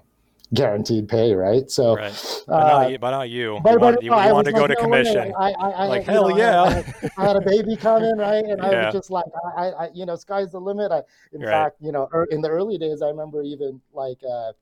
guaranteed 0.54 1.08
pay, 1.08 1.34
right? 1.34 1.70
So, 1.70 1.96
right. 1.96 2.44
But, 2.46 2.52
uh, 2.52 2.88
not, 2.88 3.00
but 3.00 3.10
not 3.10 3.30
you. 3.30 3.60
But, 3.62 3.72
you 3.72 3.78
want, 3.78 4.02
you, 4.02 4.10
you 4.10 4.32
want 4.32 4.46
to 4.46 4.52
go 4.52 4.66
to 4.66 4.76
commission. 4.76 5.32
I, 5.38 5.52
I, 5.52 5.70
I, 5.70 5.86
like 5.86 6.04
hell 6.04 6.28
know, 6.28 6.36
yeah! 6.36 6.62
I, 6.62 6.70
had, 6.70 7.10
I, 7.16 7.26
had 7.26 7.36
a 7.36 7.40
baby 7.40 7.76
coming, 7.76 8.16
right? 8.16 8.44
And 8.44 8.58
yeah. 8.62 8.68
I 8.68 8.84
was 8.86 8.94
just 8.94 9.10
like, 9.10 9.26
I, 9.56 9.70
I, 9.70 9.88
you 9.94 10.06
know, 10.06 10.16
sky's 10.16 10.52
the 10.52 10.60
limit. 10.60 10.92
I, 10.92 11.02
in 11.32 11.40
right. 11.40 11.50
fact, 11.50 11.76
you 11.80 11.92
know, 11.92 12.08
er, 12.12 12.24
in 12.30 12.40
the 12.40 12.48
early 12.48 12.78
days, 12.78 13.02
I 13.02 13.08
remember 13.08 13.42
even 13.42 13.80
like. 13.92 14.18
Uh, 14.28 14.52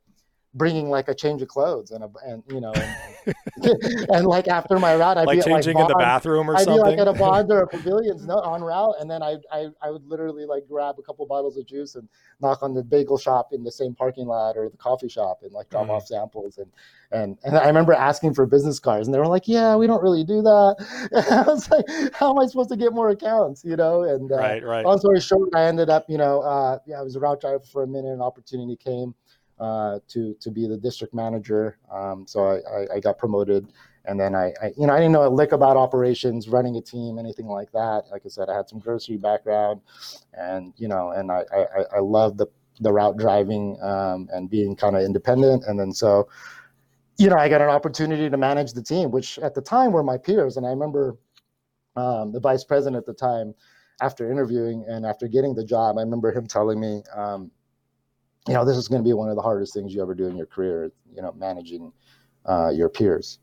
bringing 0.56 0.88
like 0.88 1.08
a 1.08 1.14
change 1.14 1.42
of 1.42 1.48
clothes 1.48 1.90
and 1.90 2.02
a, 2.02 2.10
and 2.24 2.42
you 2.48 2.60
know 2.60 2.72
and, 2.72 3.34
and 4.10 4.26
like 4.26 4.48
after 4.48 4.78
my 4.78 4.96
route 4.96 5.18
I'd 5.18 5.26
like 5.26 5.38
be 5.38 5.42
changing 5.42 5.52
like, 5.52 5.64
changing 5.64 5.82
in 5.82 5.88
the 5.88 5.94
bathroom 5.98 6.48
or 6.48 6.56
something 6.56 6.72
I'd 6.72 6.76
something. 6.76 6.96
be 6.96 6.98
like 6.98 7.08
at 7.08 7.08
a 7.08 7.12
Vons 7.18 7.50
or 7.50 7.60
a 7.60 7.66
pavilions 7.66 8.26
no, 8.26 8.36
on 8.36 8.62
route 8.62 8.94
and 8.98 9.10
then 9.10 9.22
I, 9.22 9.36
I 9.52 9.68
I 9.82 9.90
would 9.90 10.06
literally 10.06 10.46
like 10.46 10.66
grab 10.66 10.96
a 10.98 11.02
couple 11.02 11.26
bottles 11.26 11.58
of 11.58 11.66
juice 11.66 11.94
and 11.94 12.08
knock 12.40 12.62
on 12.62 12.74
the 12.74 12.82
bagel 12.82 13.18
shop 13.18 13.50
in 13.52 13.62
the 13.62 13.70
same 13.70 13.94
parking 13.94 14.26
lot 14.26 14.56
or 14.56 14.70
the 14.70 14.76
coffee 14.78 15.08
shop 15.08 15.40
and 15.42 15.52
like 15.52 15.68
drop 15.68 15.86
mm. 15.86 15.90
off 15.90 16.06
samples 16.06 16.58
and 16.58 16.70
and 17.12 17.38
and 17.44 17.56
I 17.56 17.66
remember 17.66 17.92
asking 17.92 18.34
for 18.34 18.46
business 18.46 18.78
cards 18.78 19.06
and 19.06 19.14
they 19.14 19.18
were 19.18 19.26
like 19.26 19.46
yeah 19.46 19.76
we 19.76 19.86
don't 19.86 20.02
really 20.02 20.24
do 20.24 20.40
that 20.42 21.08
and 21.12 21.26
I 21.26 21.42
was 21.42 21.70
like 21.70 21.84
how 22.14 22.30
am 22.30 22.38
I 22.38 22.46
supposed 22.46 22.70
to 22.70 22.76
get 22.76 22.94
more 22.94 23.10
accounts 23.10 23.62
you 23.62 23.76
know 23.76 24.04
and 24.04 24.32
uh, 24.32 24.36
right 24.36 24.64
right 24.64 24.84
long 24.86 24.98
story 24.98 25.20
short 25.20 25.54
I 25.54 25.64
ended 25.64 25.90
up 25.90 26.06
you 26.08 26.16
know 26.16 26.40
uh, 26.40 26.78
yeah 26.86 26.98
I 26.98 27.02
was 27.02 27.14
a 27.14 27.20
route 27.20 27.40
driver 27.42 27.60
for 27.70 27.82
a 27.82 27.86
minute 27.86 28.12
an 28.12 28.22
opportunity 28.22 28.76
came 28.76 29.14
uh, 29.58 29.98
to 30.08 30.34
to 30.40 30.50
be 30.50 30.66
the 30.66 30.76
district 30.76 31.14
manager. 31.14 31.78
Um, 31.90 32.26
so 32.26 32.46
I, 32.46 32.56
I, 32.56 32.96
I, 32.96 33.00
got 33.00 33.18
promoted, 33.18 33.72
and 34.04 34.20
then 34.20 34.34
I, 34.34 34.52
I, 34.62 34.72
you 34.76 34.86
know 34.86 34.92
I 34.92 34.98
didn't 34.98 35.12
know 35.12 35.26
a 35.26 35.30
lick 35.30 35.52
about 35.52 35.76
operations, 35.76 36.48
running 36.48 36.76
a 36.76 36.80
team, 36.80 37.18
anything 37.18 37.46
like 37.46 37.72
that. 37.72 38.04
Like 38.10 38.22
I 38.24 38.28
said, 38.28 38.48
I 38.48 38.56
had 38.56 38.68
some 38.68 38.78
grocery 38.78 39.16
background, 39.16 39.80
and 40.34 40.74
you 40.76 40.88
know, 40.88 41.10
and 41.10 41.30
I 41.32 41.44
I, 41.52 41.96
I 41.96 42.00
love 42.00 42.36
the 42.36 42.46
the 42.80 42.92
route 42.92 43.16
driving 43.16 43.78
um, 43.82 44.28
and 44.32 44.50
being 44.50 44.76
kind 44.76 44.96
of 44.96 45.02
independent, 45.02 45.64
and 45.66 45.78
then 45.78 45.92
so. 45.92 46.28
You 47.18 47.30
know, 47.30 47.36
I 47.36 47.48
got 47.48 47.62
an 47.62 47.70
opportunity 47.70 48.28
to 48.28 48.36
manage 48.36 48.74
the 48.74 48.82
team, 48.82 49.10
which 49.10 49.38
at 49.38 49.54
the 49.54 49.62
time 49.62 49.90
were 49.90 50.02
my 50.02 50.18
peers. 50.18 50.58
And 50.58 50.66
I 50.66 50.68
remember 50.68 51.16
um, 51.96 52.30
the 52.30 52.40
vice 52.40 52.62
president 52.62 52.98
at 52.98 53.06
the 53.06 53.14
time, 53.14 53.54
after 54.00 54.30
interviewing 54.30 54.84
and 54.88 55.06
after 55.06 55.26
getting 55.26 55.54
the 55.54 55.64
job, 55.64 55.96
I 55.98 56.02
remember 56.02 56.32
him 56.32 56.46
telling 56.46 56.78
me, 56.78 57.02
um, 57.14 57.50
you 58.46 58.54
know, 58.54 58.64
this 58.64 58.76
is 58.76 58.88
going 58.88 59.02
to 59.02 59.06
be 59.08 59.12
one 59.12 59.28
of 59.28 59.36
the 59.36 59.42
hardest 59.42 59.74
things 59.74 59.94
you 59.94 60.00
ever 60.02 60.14
do 60.14 60.26
in 60.26 60.36
your 60.36 60.46
career, 60.46 60.90
you 61.14 61.22
know, 61.22 61.32
managing 61.36 61.92
uh, 62.46 62.70
your 62.70 62.88
peers. 62.88 63.38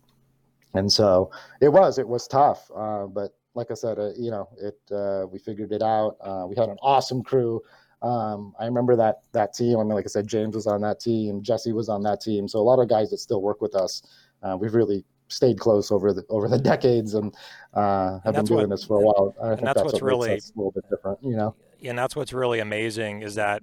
And 0.74 0.92
so 0.92 1.30
it 1.62 1.70
was, 1.70 1.98
it 2.00 2.08
was 2.08 2.28
tough. 2.28 2.72
Uh, 2.76 3.06
but 3.06 3.36
like 3.54 3.70
I 3.70 3.76
said, 3.76 4.00
uh, 4.00 4.12
you 4.18 4.32
know, 4.32 4.50
it, 4.60 4.80
uh, 4.92 5.28
we 5.32 5.38
figured 5.40 5.72
it 5.72 5.82
out. 5.84 6.18
Uh, 6.22 6.46
we 6.48 6.56
had 6.56 6.70
an 6.70 6.78
awesome 6.82 7.22
crew. 7.24 7.62
Um, 8.02 8.54
I 8.60 8.66
remember 8.66 8.96
that 8.98 9.20
that 9.32 9.54
team. 9.54 9.78
I 9.80 9.84
mean, 9.84 9.94
like 9.94 10.06
I 10.06 10.10
said, 10.10 10.28
James 10.28 10.56
was 10.56 10.68
on 10.68 10.82
that 10.82 11.00
team, 11.00 11.42
Jesse 11.42 11.72
was 11.72 11.88
on 11.88 12.04
that 12.04 12.20
team. 12.20 12.48
So 12.50 12.60
a 12.60 12.62
lot 12.62 12.80
of 12.80 12.90
guys 12.90 13.12
that 13.12 13.20
still 13.20 13.42
work 13.42 13.62
with 13.62 13.76
us. 13.76 14.02
Uh, 14.42 14.58
we've 14.60 14.74
really 14.74 15.06
stayed 15.30 15.58
close 15.58 15.90
over 15.90 16.12
the 16.12 16.26
over 16.30 16.50
the 16.50 16.58
decades 16.72 17.14
and 17.14 17.34
uh, 17.74 18.20
have 18.20 18.26
And 18.26 18.36
been 18.36 18.46
doing 18.46 18.60
what- 18.62 18.70
this 18.72 18.84
for 18.84 18.98
a 19.00 19.06
while. 19.06 19.36
I 19.42 19.50
think 19.56 19.62
that's 19.62 19.76
that's, 19.76 19.84
what's 19.86 20.02
what 20.02 20.08
really- 20.08 20.32
a 20.34 20.40
little 20.56 20.72
bit 20.72 20.84
different, 20.90 21.20
you 21.24 21.36
know. 21.38 21.56
and 21.86 21.98
that's 21.98 22.16
what's 22.16 22.34
really 22.34 22.60
amazing 22.60 23.22
is 23.22 23.36
that 23.36 23.62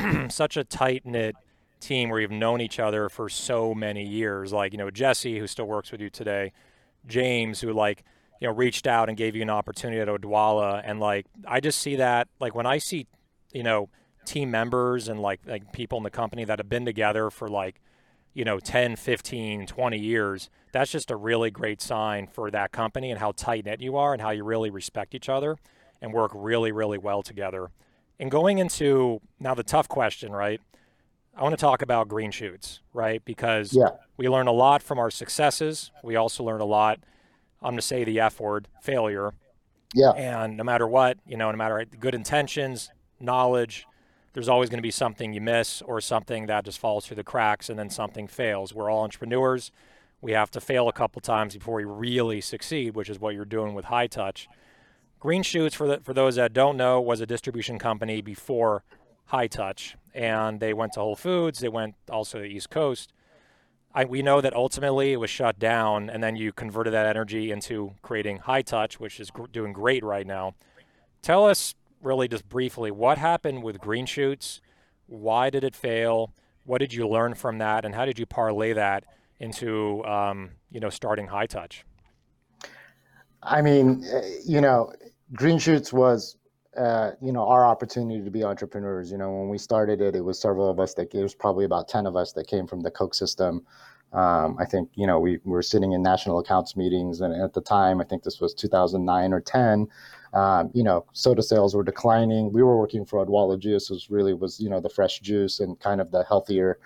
such 0.30 0.56
a 0.56 0.64
tight 0.64 1.04
knit 1.04 1.36
team 1.80 2.10
where 2.10 2.20
you've 2.20 2.30
known 2.30 2.60
each 2.60 2.78
other 2.78 3.08
for 3.08 3.28
so 3.28 3.74
many 3.74 4.06
years. 4.06 4.52
Like 4.52 4.72
you 4.72 4.78
know 4.78 4.90
Jesse, 4.90 5.38
who 5.38 5.46
still 5.46 5.66
works 5.66 5.92
with 5.92 6.00
you 6.00 6.10
today, 6.10 6.52
James, 7.06 7.60
who 7.60 7.72
like 7.72 8.04
you 8.40 8.48
know 8.48 8.54
reached 8.54 8.86
out 8.86 9.08
and 9.08 9.16
gave 9.16 9.34
you 9.34 9.42
an 9.42 9.50
opportunity 9.50 10.00
at 10.00 10.08
Odwalla, 10.08 10.82
and 10.84 11.00
like 11.00 11.26
I 11.46 11.60
just 11.60 11.80
see 11.80 11.96
that 11.96 12.28
like 12.40 12.54
when 12.54 12.66
I 12.66 12.78
see 12.78 13.06
you 13.52 13.62
know 13.62 13.88
team 14.26 14.50
members 14.50 15.08
and 15.08 15.20
like 15.20 15.40
like 15.46 15.72
people 15.72 15.98
in 15.98 16.04
the 16.04 16.10
company 16.10 16.44
that 16.44 16.58
have 16.58 16.68
been 16.68 16.84
together 16.84 17.30
for 17.30 17.48
like 17.48 17.80
you 18.34 18.44
know 18.44 18.60
10 18.60 18.96
15 18.96 19.66
20 19.66 19.98
years 19.98 20.50
that's 20.72 20.90
just 20.90 21.10
a 21.10 21.16
really 21.16 21.50
great 21.50 21.80
sign 21.80 22.26
for 22.26 22.50
that 22.50 22.70
company 22.70 23.10
and 23.10 23.18
how 23.18 23.32
tight 23.32 23.64
knit 23.64 23.80
you 23.80 23.96
are 23.96 24.12
and 24.12 24.22
how 24.22 24.30
you 24.30 24.44
really 24.44 24.70
respect 24.70 25.14
each 25.14 25.28
other 25.28 25.56
and 26.00 26.12
work 26.12 26.30
really 26.34 26.70
really 26.70 26.98
well 26.98 27.22
together 27.22 27.70
and 28.20 28.30
going 28.30 28.58
into 28.58 29.20
now 29.40 29.54
the 29.54 29.62
tough 29.64 29.88
question 29.88 30.30
right 30.32 30.60
i 31.36 31.42
want 31.42 31.52
to 31.52 31.56
talk 31.60 31.82
about 31.82 32.06
green 32.08 32.30
shoots 32.30 32.80
right 32.92 33.24
because 33.24 33.72
Yeah. 33.72 33.88
we 34.16 34.28
learn 34.28 34.46
a 34.46 34.52
lot 34.52 34.82
from 34.82 34.98
our 34.98 35.10
successes 35.10 35.90
we 36.04 36.14
also 36.16 36.44
learn 36.44 36.60
a 36.60 36.64
lot 36.66 37.00
i'm 37.62 37.70
going 37.72 37.78
to 37.78 37.82
say 37.82 38.04
the 38.04 38.20
f 38.20 38.38
word 38.38 38.68
failure 38.82 39.32
Yeah. 39.94 40.10
and 40.12 40.56
no 40.56 40.62
matter 40.64 40.86
what, 40.86 41.18
you 41.26 41.36
know, 41.36 41.50
no 41.50 41.56
matter 41.56 41.84
good 41.98 42.14
intentions, 42.14 42.90
knowledge, 43.18 43.86
there's 44.34 44.48
always 44.48 44.68
going 44.70 44.78
to 44.78 44.82
be 44.82 44.92
something 44.92 45.32
you 45.32 45.40
miss 45.40 45.82
or 45.82 46.00
something 46.00 46.46
that 46.46 46.64
just 46.64 46.78
falls 46.78 47.04
through 47.06 47.16
the 47.16 47.24
cracks 47.24 47.68
and 47.68 47.76
then 47.76 47.90
something 47.90 48.28
fails. 48.28 48.72
We're 48.72 48.88
all 48.88 49.02
entrepreneurs. 49.02 49.72
We 50.20 50.30
have 50.32 50.48
to 50.52 50.60
fail 50.60 50.88
a 50.88 50.92
couple 50.92 51.20
times 51.20 51.54
before 51.54 51.74
we 51.74 51.84
really 51.84 52.40
succeed, 52.40 52.94
which 52.94 53.10
is 53.10 53.18
what 53.18 53.34
you're 53.34 53.44
doing 53.44 53.74
with 53.74 53.86
High 53.86 54.06
Touch. 54.06 54.48
Green 55.20 55.42
Shoots, 55.42 55.74
for, 55.74 55.86
the, 55.86 56.00
for 56.00 56.14
those 56.14 56.36
that 56.36 56.52
don't 56.54 56.76
know, 56.76 57.00
was 57.00 57.20
a 57.20 57.26
distribution 57.26 57.78
company 57.78 58.22
before 58.22 58.82
High 59.26 59.46
Touch. 59.46 59.96
And 60.14 60.58
they 60.58 60.72
went 60.72 60.94
to 60.94 61.00
Whole 61.00 61.14
Foods, 61.14 61.60
they 61.60 61.68
went 61.68 61.94
also 62.10 62.38
to 62.38 62.42
the 62.42 62.48
East 62.48 62.70
Coast. 62.70 63.12
I, 63.94 64.04
we 64.04 64.22
know 64.22 64.40
that 64.40 64.54
ultimately 64.54 65.12
it 65.12 65.16
was 65.16 65.30
shut 65.30 65.58
down, 65.58 66.08
and 66.08 66.22
then 66.22 66.36
you 66.36 66.52
converted 66.52 66.92
that 66.94 67.06
energy 67.06 67.50
into 67.50 67.92
creating 68.02 68.38
High 68.38 68.62
Touch, 68.62 68.98
which 68.98 69.20
is 69.20 69.30
gr- 69.30 69.46
doing 69.52 69.72
great 69.72 70.02
right 70.02 70.26
now. 70.26 70.54
Tell 71.22 71.46
us 71.46 71.74
really 72.00 72.28
just 72.28 72.48
briefly 72.48 72.90
what 72.90 73.18
happened 73.18 73.62
with 73.62 73.78
Green 73.80 74.06
Shoots, 74.06 74.60
why 75.06 75.50
did 75.50 75.64
it 75.64 75.74
fail, 75.76 76.32
what 76.64 76.78
did 76.78 76.94
you 76.94 77.06
learn 77.06 77.34
from 77.34 77.58
that, 77.58 77.84
and 77.84 77.94
how 77.94 78.04
did 78.04 78.18
you 78.18 78.26
parlay 78.26 78.72
that 78.72 79.04
into 79.38 80.04
um, 80.04 80.50
you 80.70 80.80
know 80.80 80.90
starting 80.90 81.26
High 81.26 81.46
Touch? 81.46 81.84
I 83.42 83.62
mean, 83.62 84.04
uh, 84.04 84.20
you 84.44 84.60
know, 84.60 84.92
Green 85.34 85.58
Shoots 85.58 85.92
was, 85.92 86.36
uh, 86.76 87.12
you 87.20 87.32
know, 87.32 87.46
our 87.46 87.64
opportunity 87.64 88.22
to 88.22 88.30
be 88.30 88.42
entrepreneurs. 88.44 89.10
You 89.10 89.18
know, 89.18 89.30
when 89.30 89.48
we 89.48 89.58
started 89.58 90.00
it, 90.00 90.16
it 90.16 90.24
was 90.24 90.40
several 90.40 90.68
of 90.68 90.80
us 90.80 90.94
that 90.94 91.12
was 91.14 91.34
probably 91.34 91.64
about 91.64 91.88
10 91.88 92.06
of 92.06 92.16
us 92.16 92.32
that 92.32 92.46
came 92.46 92.66
from 92.66 92.80
the 92.80 92.90
Coke 92.90 93.14
system. 93.14 93.64
Um, 94.12 94.56
I 94.58 94.64
think, 94.64 94.90
you 94.94 95.06
know, 95.06 95.20
we, 95.20 95.38
we 95.44 95.52
were 95.52 95.62
sitting 95.62 95.92
in 95.92 96.02
national 96.02 96.40
accounts 96.40 96.76
meetings, 96.76 97.20
and 97.20 97.32
at 97.32 97.52
the 97.52 97.60
time, 97.60 98.00
I 98.00 98.04
think 98.04 98.24
this 98.24 98.40
was 98.40 98.54
2009 98.54 99.32
or 99.32 99.40
10, 99.40 99.86
um, 100.32 100.70
you 100.74 100.82
know, 100.82 101.06
soda 101.12 101.42
sales 101.42 101.74
were 101.74 101.84
declining. 101.84 102.52
We 102.52 102.62
were 102.62 102.78
working 102.78 103.04
for 103.04 103.24
Odwalla 103.24 103.58
Juice, 103.58 103.90
which 103.90 104.08
really 104.10 104.34
was, 104.34 104.60
you 104.60 104.68
know, 104.68 104.80
the 104.80 104.88
fresh 104.88 105.20
juice 105.20 105.60
and 105.60 105.78
kind 105.78 106.00
of 106.00 106.10
the 106.10 106.24
healthier 106.24 106.78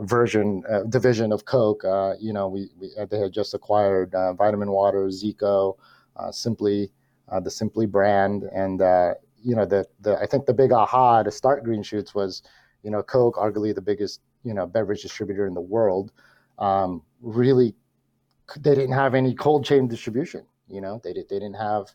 version 0.00 0.62
uh, 0.70 0.82
division 0.84 1.32
of 1.32 1.44
Coke. 1.44 1.84
Uh, 1.84 2.14
you 2.18 2.32
know, 2.32 2.48
we, 2.48 2.68
we 2.78 2.90
they 3.08 3.18
had 3.18 3.32
just 3.32 3.54
acquired 3.54 4.14
uh, 4.14 4.32
Vitamin 4.34 4.70
Water, 4.70 5.06
Zico, 5.06 5.76
uh, 6.16 6.30
Simply, 6.30 6.90
uh, 7.28 7.40
the 7.40 7.50
Simply 7.50 7.86
brand, 7.86 8.44
and 8.44 8.82
uh, 8.82 9.14
you 9.42 9.54
know 9.54 9.64
the 9.64 9.86
the 10.00 10.18
I 10.18 10.26
think 10.26 10.46
the 10.46 10.54
big 10.54 10.72
aha 10.72 11.22
to 11.22 11.30
start 11.30 11.64
Green 11.64 11.82
Shoots 11.82 12.14
was, 12.14 12.42
you 12.82 12.90
know, 12.90 13.02
Coke, 13.02 13.36
arguably 13.36 13.74
the 13.74 13.82
biggest 13.82 14.20
you 14.44 14.54
know 14.54 14.66
beverage 14.66 15.02
distributor 15.02 15.46
in 15.46 15.54
the 15.54 15.60
world, 15.60 16.12
um, 16.58 17.02
really 17.20 17.74
they 18.60 18.74
didn't 18.74 18.92
have 18.92 19.14
any 19.14 19.34
cold 19.34 19.64
chain 19.64 19.88
distribution. 19.88 20.44
You 20.68 20.80
know, 20.80 21.00
they 21.02 21.12
did 21.12 21.28
they 21.28 21.38
didn't 21.38 21.56
have 21.56 21.86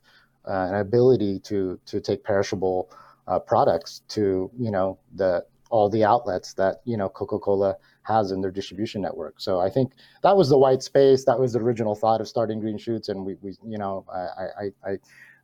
uh, 0.47 0.67
an 0.69 0.75
ability 0.75 1.39
to 1.39 1.79
to 1.85 2.01
take 2.01 2.23
perishable 2.23 2.91
uh, 3.27 3.39
products 3.39 4.01
to 4.09 4.51
you 4.57 4.71
know 4.71 4.99
the 5.15 5.45
all 5.69 5.89
the 5.89 6.03
outlets 6.03 6.53
that 6.55 6.81
you 6.85 6.97
know 6.97 7.09
Coca-Cola 7.09 7.77
has 8.03 8.31
in 8.31 8.41
their 8.41 8.51
distribution 8.51 9.01
network. 9.01 9.35
So 9.37 9.59
I 9.59 9.69
think 9.69 9.93
that 10.23 10.35
was 10.35 10.49
the 10.49 10.57
white 10.57 10.83
space. 10.83 11.25
That 11.25 11.39
was 11.39 11.53
the 11.53 11.59
original 11.59 11.95
thought 11.95 12.21
of 12.21 12.27
starting 12.27 12.59
Green 12.59 12.77
Shoots, 12.77 13.09
and 13.09 13.25
we, 13.25 13.35
we 13.41 13.55
you 13.65 13.77
know, 13.77 14.05
I, 14.11 14.63
I, 14.63 14.91
I, 14.91 14.97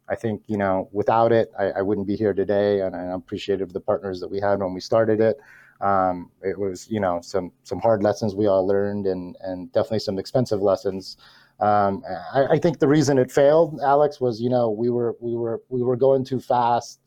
I 0.10 0.16
think 0.16 0.44
you 0.48 0.58
know, 0.58 0.90
without 0.92 1.32
it, 1.32 1.52
I, 1.60 1.66
I 1.72 1.82
wouldn't 1.82 2.08
be 2.08 2.16
here 2.16 2.34
today, 2.34 2.82
and 2.82 2.96
I'm 2.96 3.12
appreciative 3.12 3.70
of 3.70 3.74
the 3.74 3.82
partners 3.82 4.20
that 4.22 4.30
we 4.30 4.40
had 4.40 4.60
when 4.60 4.74
we 4.74 4.80
started 4.80 5.22
it. 5.22 5.38
Um, 5.80 6.32
it 6.42 6.58
was 6.58 6.90
you 6.90 7.00
know 7.00 7.20
some 7.22 7.52
some 7.64 7.80
hard 7.80 8.02
lessons 8.04 8.34
we 8.34 8.48
all 8.48 8.66
learned, 8.66 9.06
and 9.06 9.36
and 9.42 9.72
definitely 9.72 10.00
some 10.00 10.18
expensive 10.18 10.62
lessons. 10.62 11.18
Um, 11.60 12.04
I, 12.34 12.46
I 12.52 12.60
think 12.60 12.80
the 12.80 12.88
reason 12.88 13.18
it 13.18 13.32
failed, 13.32 13.80
Alex, 13.84 14.20
was 14.22 14.42
you 14.42 14.50
know 14.50 14.70
we 14.70 14.90
were 14.90 15.16
we 15.20 15.36
were 15.36 15.62
we 15.70 15.84
were 15.84 15.96
going 15.96 16.24
too 16.24 16.40
fast 16.40 17.00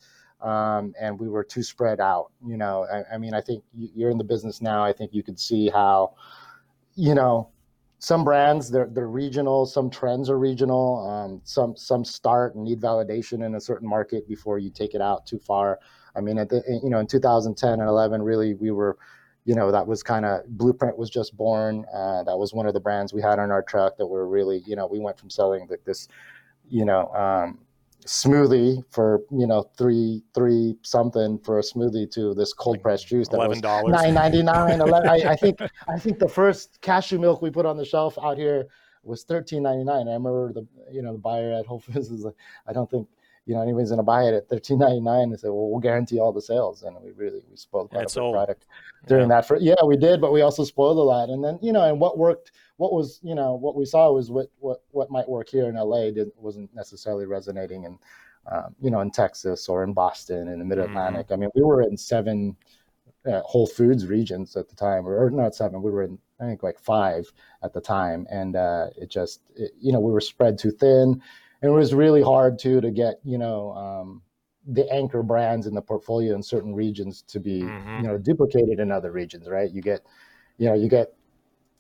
um, 0.43 0.95
and 1.01 1.19
we 1.19 1.29
were 1.29 1.45
too 1.45 1.63
spread 1.63 2.01
out. 2.01 2.31
You 2.47 2.57
know, 2.57 2.87
I, 2.93 3.15
I 3.15 3.19
mean, 3.19 3.35
I 3.35 3.41
think 3.41 3.65
you- 3.75 3.91
you're 3.95 4.11
in 4.11 4.19
the 4.19 4.25
business 4.25 4.61
now. 4.63 4.83
I 4.85 4.93
think 4.93 5.13
you 5.15 5.23
could 5.23 5.39
see 5.39 5.69
how, 5.69 6.15
you 6.95 7.15
know, 7.15 7.49
some 7.99 8.25
brands 8.25 8.71
they're 8.71 8.89
they're 8.91 9.09
regional, 9.09 9.67
some 9.67 9.91
trends 9.91 10.31
are 10.31 10.39
regional. 10.39 11.07
Um, 11.07 11.41
some 11.45 11.77
some 11.77 12.05
start 12.05 12.55
and 12.55 12.65
need 12.65 12.81
validation 12.81 13.45
in 13.45 13.55
a 13.55 13.61
certain 13.61 13.89
market 13.89 14.27
before 14.27 14.59
you 14.59 14.71
take 14.71 14.95
it 14.95 15.03
out 15.03 15.27
too 15.27 15.39
far. 15.39 15.79
I 16.17 16.21
mean, 16.21 16.39
at 16.39 16.49
the 16.49 16.63
you 16.83 16.89
know 16.91 16.99
in 16.99 17.07
2010 17.07 17.73
and 17.81 17.83
11, 17.89 18.23
really 18.23 18.55
we 18.55 18.71
were. 18.71 18.97
You 19.47 19.55
know 19.55 19.73
that 19.73 19.87
was 19.87 20.03
kind 20.03 20.27
of 20.27 20.47
Blueprint 20.47 20.99
was 20.99 21.09
just 21.09 21.35
born. 21.35 21.87
Uh, 21.93 22.23
that 22.25 22.37
was 22.37 22.53
one 22.53 22.67
of 22.67 22.75
the 22.75 22.79
brands 22.81 23.15
we 23.15 23.23
had 23.23 23.39
on 23.39 23.51
our 23.51 23.63
truck 23.63 23.97
that 23.97 24.07
were 24.07 24.29
really, 24.29 24.63
you 24.67 24.77
know, 24.77 24.87
we 24.87 24.99
went 25.01 25.19
from 25.19 25.31
selling 25.31 25.67
like 25.69 25.83
this, 25.85 26.09
you 26.69 26.85
know, 26.85 27.09
um, 27.15 27.59
smoothie 28.07 28.83
for 28.91 29.23
you 29.31 29.47
know 29.47 29.63
three 29.77 30.23
three 30.35 30.75
something 30.83 31.39
for 31.39 31.59
a 31.59 31.63
smoothie 31.63 32.11
to 32.11 32.35
this 32.35 32.53
cold 32.53 32.81
pressed 32.83 33.07
juice 33.07 33.29
that 33.29 33.37
Eleven 33.37 33.51
was 33.51 33.61
dollars. 33.61 33.93
nine 33.93 34.15
ninety 34.15 34.43
nine. 34.43 34.81
I, 34.81 35.33
I 35.33 35.37
think 35.37 35.59
I 35.89 35.99
think 35.99 36.19
the 36.19 36.29
first 36.29 36.81
cashew 36.81 37.19
milk 37.19 37.43
we 37.43 37.51
put 37.51 37.67
on 37.67 37.77
the 37.77 37.85
shelf 37.85 38.19
out 38.23 38.39
here 38.39 38.69
was 39.03 39.25
thirteen 39.25 39.63
ninety 39.63 39.85
nine. 39.85 40.09
I 40.09 40.13
remember 40.13 40.53
the 40.53 40.67
you 40.93 41.03
know 41.03 41.13
the 41.13 41.19
buyer 41.19 41.53
at 41.53 41.67
Whole 41.67 41.81
Foods 41.81 42.11
was 42.11 42.23
like, 42.23 42.37
I 42.67 42.73
don't 42.73 42.91
think 42.91 43.09
you 43.47 43.55
know 43.55 43.63
anybody's 43.63 43.91
gonna 43.91 44.03
buy 44.03 44.25
it 44.25 44.35
at 44.35 44.49
thirteen 44.49 44.79
ninety 44.79 45.01
nine. 45.01 45.31
They 45.31 45.37
said, 45.37 45.49
well, 45.49 45.71
we'll 45.71 45.81
guarantee 45.81 46.19
all 46.19 46.33
the 46.33 46.43
sales, 46.43 46.83
and 46.83 46.97
we 47.03 47.11
really 47.13 47.43
we 47.51 47.57
spoiled 47.57 47.91
quite 47.91 48.15
a 48.15 48.33
product 48.33 48.67
during 49.07 49.29
that. 49.29 49.47
For 49.47 49.57
yeah, 49.57 49.83
we 49.85 49.97
did, 49.97 50.21
but 50.21 50.33
we 50.33 50.43
also 50.43 50.65
spoiled 50.65 50.99
a 50.99 51.03
lot. 51.03 51.31
And 51.31 51.43
then 51.43 51.59
you 51.63 51.73
know, 51.73 51.89
and 51.89 52.01
what 52.01 52.19
worked, 52.19 52.53
what 52.77 52.93
was 52.93 53.21
you 53.23 53.35
know 53.35 53.55
what 53.55 53.77
we 53.77 53.85
saw 53.85 54.13
was 54.13 54.31
what 54.31 54.49
what 54.59 54.83
what 54.91 55.11
might 55.11 55.29
work 55.29 55.49
here 55.49 55.69
in 55.69 55.75
LA 55.75 56.11
didn't 56.11 56.35
wasn't 56.37 56.75
necessarily 56.75 57.27
resonating 57.27 57.85
in 57.85 57.99
um, 58.51 58.75
you 58.81 58.91
know 58.91 59.01
in 59.01 59.11
Texas 59.11 59.69
or 59.69 59.85
in 59.85 59.93
Boston 59.93 60.49
in 60.49 60.59
the 60.59 60.65
Mid 60.65 60.79
Atlantic. 60.79 61.27
I 61.31 61.37
mean, 61.37 61.51
we 61.55 61.63
were 61.63 61.83
in 61.83 61.97
seven 61.97 62.57
uh, 63.27 63.41
Whole 63.41 63.67
Foods 63.67 64.07
regions 64.07 64.57
at 64.57 64.69
the 64.69 64.77
time, 64.77 65.07
or, 65.07 65.25
or 65.25 65.31
not 65.31 65.55
seven. 65.55 65.83
We 65.83 65.91
were 65.91 66.05
in 66.05 66.19
I 66.41 66.45
think 66.45 66.63
like 66.63 66.79
five 66.79 67.31
at 67.63 67.73
the 67.73 67.81
time, 67.81 68.27
and 68.31 68.57
uh, 68.57 68.87
it 68.97 69.11
just 69.11 69.43
it, 69.57 69.73
you 69.79 69.93
know 69.93 70.01
we 70.01 70.13
were 70.13 70.21
spread 70.21 70.59
too 70.59 70.71
thin, 70.71 71.23
it 71.63 71.69
was 71.69 71.95
really 71.95 72.23
hard 72.23 72.59
too 72.59 72.81
to 72.81 72.91
get 72.91 73.21
you 73.25 73.39
know 73.39 73.73
um, 73.73 74.23
the 74.67 74.91
anchor 74.93 75.23
brands 75.23 75.67
in 75.67 75.75
the 75.75 75.83
portfolio 75.83 76.35
in 76.35 76.43
certain 76.43 76.75
regions 76.75 77.23
to 77.23 77.41
be 77.41 77.61
Mhm. 77.61 78.03
you 78.03 78.09
know 78.09 78.19
duplicated 78.19 78.81
in 78.81 78.91
other 78.91 79.13
regions, 79.13 79.49
right? 79.49 79.71
You 79.71 79.83
get 79.83 80.01
you 80.59 80.67
know 80.69 80.75
you 80.75 80.89
get 80.89 81.15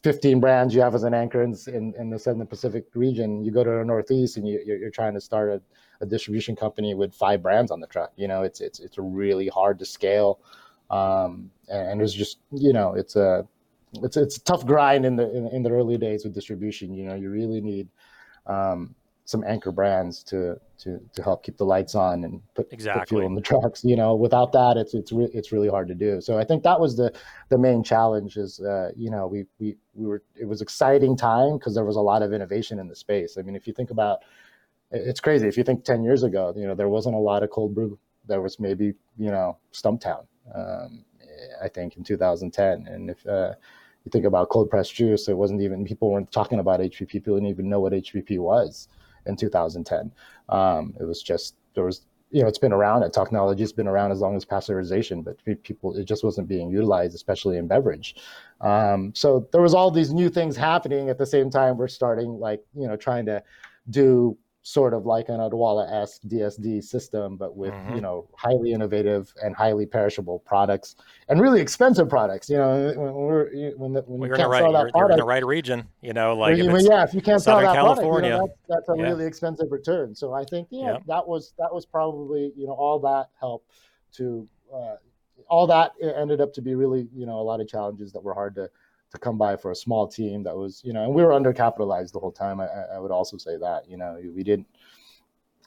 15 0.03 0.41
brands 0.41 0.75
you 0.75 0.81
have 0.81 0.95
as 0.95 1.03
an 1.03 1.13
anchor 1.13 1.43
in, 1.43 1.55
in, 1.67 1.93
in 1.99 2.09
the 2.09 2.19
Southern 2.19 2.47
Pacific 2.47 2.87
region. 2.95 3.45
You 3.45 3.51
go 3.51 3.63
to 3.63 3.71
the 3.71 3.85
Northeast 3.85 4.39
and 4.39 4.49
you, 4.49 4.63
you're, 4.65 4.79
you're 4.79 4.91
trying 4.91 5.13
to 5.13 5.21
start 5.21 5.51
a, 5.51 5.61
a 6.01 6.07
distribution 6.07 6.57
company 6.57 6.95
with 6.95 7.15
five 7.15 7.43
brands 7.43 7.71
on 7.71 7.81
the 7.81 7.87
truck. 7.87 8.13
You 8.17 8.29
know, 8.29 8.43
it's 8.43 8.61
it's 8.61 8.81
it's 8.81 8.97
really 8.99 9.49
hard 9.49 9.79
to 9.79 9.85
scale, 9.85 10.41
um, 10.91 11.51
and, 11.69 11.91
and 11.91 12.03
it's 12.03 12.15
just 12.15 12.39
you 12.53 12.73
know 12.73 12.95
it's 12.95 13.17
a 13.17 13.47
it's 14.03 14.17
it's 14.17 14.37
a 14.39 14.45
tough 14.45 14.65
grind 14.65 15.05
in 15.05 15.17
the 15.17 15.31
in, 15.37 15.49
in 15.49 15.63
the 15.63 15.71
early 15.71 15.99
days 15.99 16.25
with 16.25 16.35
distribution. 16.35 16.95
You 16.95 17.05
know, 17.05 17.15
you 17.15 17.31
really 17.31 17.61
need 17.61 17.89
um, 18.47 18.95
some 19.31 19.45
anchor 19.47 19.71
brands 19.71 20.25
to 20.25 20.59
to 20.79 21.01
to 21.15 21.23
help 21.23 21.45
keep 21.45 21.57
the 21.57 21.65
lights 21.65 21.95
on 21.95 22.25
and 22.25 22.43
put, 22.55 22.69
put 22.71 23.09
fuel 23.09 23.27
in 23.27 23.35
the 23.35 23.41
trucks. 23.41 23.85
You 23.85 23.95
know, 23.95 24.17
without 24.17 24.51
that, 24.53 24.77
it's 24.77 24.93
it's 24.93 25.13
re- 25.13 25.31
it's 25.33 25.53
really 25.53 25.69
hard 25.69 25.87
to 25.89 25.95
do. 25.95 26.21
So 26.21 26.37
I 26.37 26.45
think 26.45 26.65
that 26.65 26.81
was 26.81 26.97
the 26.97 27.13
the 27.49 27.59
main 27.59 27.85
challenge. 27.85 28.37
Is 28.37 28.61
uh, 28.61 28.91
you 28.97 29.11
know 29.11 29.29
we 29.29 29.47
we 29.61 29.77
we 29.95 30.07
were 30.07 30.23
it 30.35 30.47
was 30.47 30.61
exciting 30.61 31.17
time 31.17 31.59
because 31.59 31.75
there 31.75 31.85
was 31.85 31.97
a 31.97 32.01
lot 32.01 32.23
of 32.23 32.33
innovation 32.33 32.81
in 32.81 32.89
the 32.89 32.97
space. 32.97 33.39
I 33.39 33.43
mean, 33.43 33.55
if 33.55 33.67
you 33.69 33.73
think 33.73 33.91
about 33.91 34.21
it's 34.93 35.21
crazy 35.21 35.47
if 35.47 35.57
you 35.57 35.63
think 35.63 35.85
10 35.85 36.03
years 36.03 36.25
ago 36.25 36.53
you 36.57 36.67
know 36.67 36.75
there 36.75 36.89
wasn't 36.89 37.15
a 37.15 37.19
lot 37.19 37.45
of 37.45 37.51
cold 37.51 37.73
brew 37.73 37.97
there 38.27 38.41
was 38.41 38.59
maybe 38.59 38.95
you 39.19 39.31
know 39.31 39.57
Stumptown. 39.73 40.27
Um, 40.53 41.05
I 41.63 41.69
think 41.69 41.97
in 41.97 42.05
2010, 42.05 42.93
and 42.93 43.11
if 43.11 43.27
uh, 43.27 43.53
you 44.05 44.11
think 44.11 44.25
about 44.25 44.49
cold 44.49 44.69
pressed 44.69 44.95
juice, 44.95 45.29
it 45.29 45.37
wasn't 45.37 45.63
even 45.63 45.85
people 45.85 46.11
weren't 46.11 46.33
talking 46.33 46.59
about 46.59 46.81
HPP. 46.81 47.09
People 47.09 47.35
didn't 47.35 47.51
even 47.51 47.69
know 47.69 47.81
what 47.81 47.93
HPP 47.93 48.39
was 48.39 48.89
in 49.31 49.37
2010. 49.37 50.13
Um, 50.51 50.95
it 51.01 51.05
was 51.05 51.23
just 51.23 51.55
there 51.75 51.85
was 51.85 52.07
you 52.31 52.43
know 52.43 52.49
it's 52.49 52.59
been 52.59 52.73
around. 52.73 53.01
That 53.01 53.13
technology's 53.13 53.73
been 53.73 53.89
around 53.89 54.13
as 54.13 54.21
long 54.21 54.37
as 54.37 54.45
pasteurization, 54.45 55.25
but 55.25 55.37
people 55.63 55.97
it 55.97 56.05
just 56.05 56.23
wasn't 56.23 56.49
being 56.49 56.71
utilized, 56.71 57.15
especially 57.15 57.57
in 57.57 57.67
beverage. 57.67 58.17
Um, 58.61 59.13
so 59.15 59.49
there 59.53 59.63
was 59.63 59.75
all 59.75 59.91
these 59.91 60.13
new 60.13 60.29
things 60.29 60.57
happening 60.57 61.09
at 61.09 61.19
the 61.19 61.27
same 61.27 61.51
time. 61.51 61.79
We're 61.79 61.89
starting 61.89 62.39
like 62.39 62.63
you 62.75 62.87
know 62.87 62.97
trying 62.97 63.27
to 63.27 63.43
do 63.89 64.37
sort 64.62 64.93
of 64.93 65.07
like 65.07 65.29
an 65.29 65.37
Odwalla-esque 65.37 66.23
DSD 66.23 66.83
system, 66.85 67.37
but 67.37 67.57
with 67.57 67.73
mm-hmm. 67.73 67.95
you 67.95 68.00
know 68.00 68.29
highly 68.37 68.73
innovative 68.73 69.33
and 69.43 69.55
highly 69.57 69.87
perishable 69.87 70.40
products 70.40 70.97
and 71.29 71.40
really 71.40 71.61
expensive 71.61 72.09
products. 72.09 72.50
You 72.50 72.59
know, 72.59 72.93
when 72.97 73.12
we're 73.12 73.73
when, 73.76 73.93
the, 73.93 74.02
when 74.02 74.21
well, 74.21 74.31
you 74.31 74.37
can't 74.37 74.50
right, 74.50 74.62
sell 74.62 74.73
that 74.73 74.93
product, 74.93 75.12
in 75.12 75.19
the 75.19 75.25
right 75.25 75.45
region. 75.45 75.87
You 76.02 76.12
know, 76.12 76.37
like 76.37 76.59
if 76.59 76.83
yeah, 76.83 77.05
if 77.05 77.14
you 77.14 77.23
can't 77.23 77.40
Southern 77.40 77.64
sell 77.64 77.75
that 77.75 77.75
California, 77.75 78.31
product, 78.31 78.59
you 78.69 78.75
know, 78.75 78.76
that's, 78.76 78.87
that's, 78.87 78.99
a 78.99 79.02
yeah. 79.02 79.09
really 79.09 79.26
expensive 79.26 79.73
return. 79.73 80.14
So 80.14 80.35
I 80.35 80.45
think 80.45 80.69
yeah, 80.71 80.93
yep. 80.93 81.02
that 81.07 81.26
was 81.26 81.55
that 81.59 81.73
was 81.73 81.87
probably 81.87 82.52
you 82.57 82.67
know 82.67 82.75
all 82.75 82.99
that 83.00 83.29
helped 83.38 83.71
to. 84.14 84.49
Uh, 84.73 84.97
all 85.49 85.67
that 85.67 85.90
ended 86.00 86.40
up 86.40 86.52
to 86.52 86.62
be 86.62 86.76
really, 86.76 87.09
you 87.12 87.26
know, 87.26 87.40
a 87.40 87.43
lot 87.43 87.61
of 87.61 87.67
challenges 87.67 88.12
that 88.12 88.23
were 88.23 88.35
hard 88.35 88.55
to 88.55 88.71
to 89.11 89.19
come 89.19 89.37
by 89.37 89.57
for 89.57 89.71
a 89.71 89.76
small 89.76 90.07
team 90.07 90.43
that 90.45 90.57
was, 90.57 90.83
you 90.85 90.93
know, 90.93 91.05
and 91.05 91.14
we 91.14 91.23
were 91.23 91.31
undercapitalized 91.31 92.12
the 92.12 92.21
whole 92.21 92.33
time. 92.33 92.61
I, 92.61 92.67
I 92.95 92.99
would 92.99 93.11
also 93.11 93.37
say 93.37 93.57
that, 93.57 93.88
you 93.88 93.97
know, 93.97 94.21
we 94.35 94.43
didn't. 94.43 94.67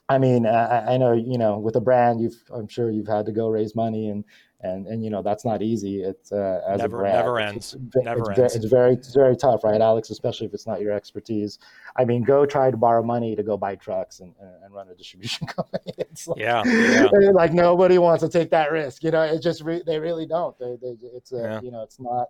I 0.09 0.17
mean, 0.17 0.45
I, 0.45 0.93
I, 0.93 0.97
know, 0.97 1.13
you 1.13 1.38
know, 1.38 1.57
with 1.57 1.77
a 1.77 1.81
brand, 1.81 2.21
you've, 2.21 2.41
I'm 2.53 2.67
sure 2.67 2.91
you've 2.91 3.07
had 3.07 3.25
to 3.25 3.31
go 3.31 3.47
raise 3.47 3.73
money 3.73 4.09
and, 4.09 4.25
and, 4.59 4.85
and, 4.85 5.03
you 5.03 5.09
know, 5.09 5.21
that's 5.21 5.45
not 5.45 5.62
easy. 5.62 6.01
It's 6.03 6.31
uh, 6.31 6.62
as 6.67 6.79
never, 6.79 6.97
a 6.97 7.00
brand, 7.00 7.17
never 7.17 7.39
ends. 7.39 7.73
It's, 7.73 7.95
never 8.05 8.31
it's, 8.31 8.39
ends. 8.39 8.55
It's 8.55 8.65
very, 8.65 8.93
it's 8.93 9.13
very 9.13 9.35
tough, 9.35 9.63
right, 9.63 9.79
Alex? 9.79 10.09
Especially 10.09 10.45
if 10.45 10.53
it's 10.53 10.67
not 10.67 10.81
your 10.81 10.91
expertise. 10.91 11.57
I 11.95 12.05
mean, 12.05 12.23
go 12.23 12.45
try 12.45 12.69
to 12.69 12.77
borrow 12.77 13.01
money 13.01 13.35
to 13.35 13.43
go 13.43 13.57
buy 13.57 13.75
trucks 13.75 14.19
and, 14.19 14.33
and 14.63 14.73
run 14.73 14.89
a 14.89 14.95
distribution 14.95 15.47
company. 15.47 15.93
It's 15.97 16.27
like, 16.27 16.39
yeah, 16.39 16.63
yeah. 16.65 17.07
like 17.33 17.53
nobody 17.53 17.97
wants 17.97 18.23
to 18.23 18.29
take 18.29 18.51
that 18.51 18.71
risk. 18.71 19.03
You 19.03 19.12
know, 19.12 19.23
it 19.23 19.41
just 19.41 19.62
re- 19.62 19.83
they 19.85 20.00
really 20.00 20.25
don't. 20.25 20.57
They, 20.59 20.77
they, 20.81 20.95
it's 21.13 21.31
a, 21.31 21.38
yeah. 21.38 21.62
you 21.62 21.71
know, 21.71 21.81
it's 21.81 22.00
not 22.00 22.27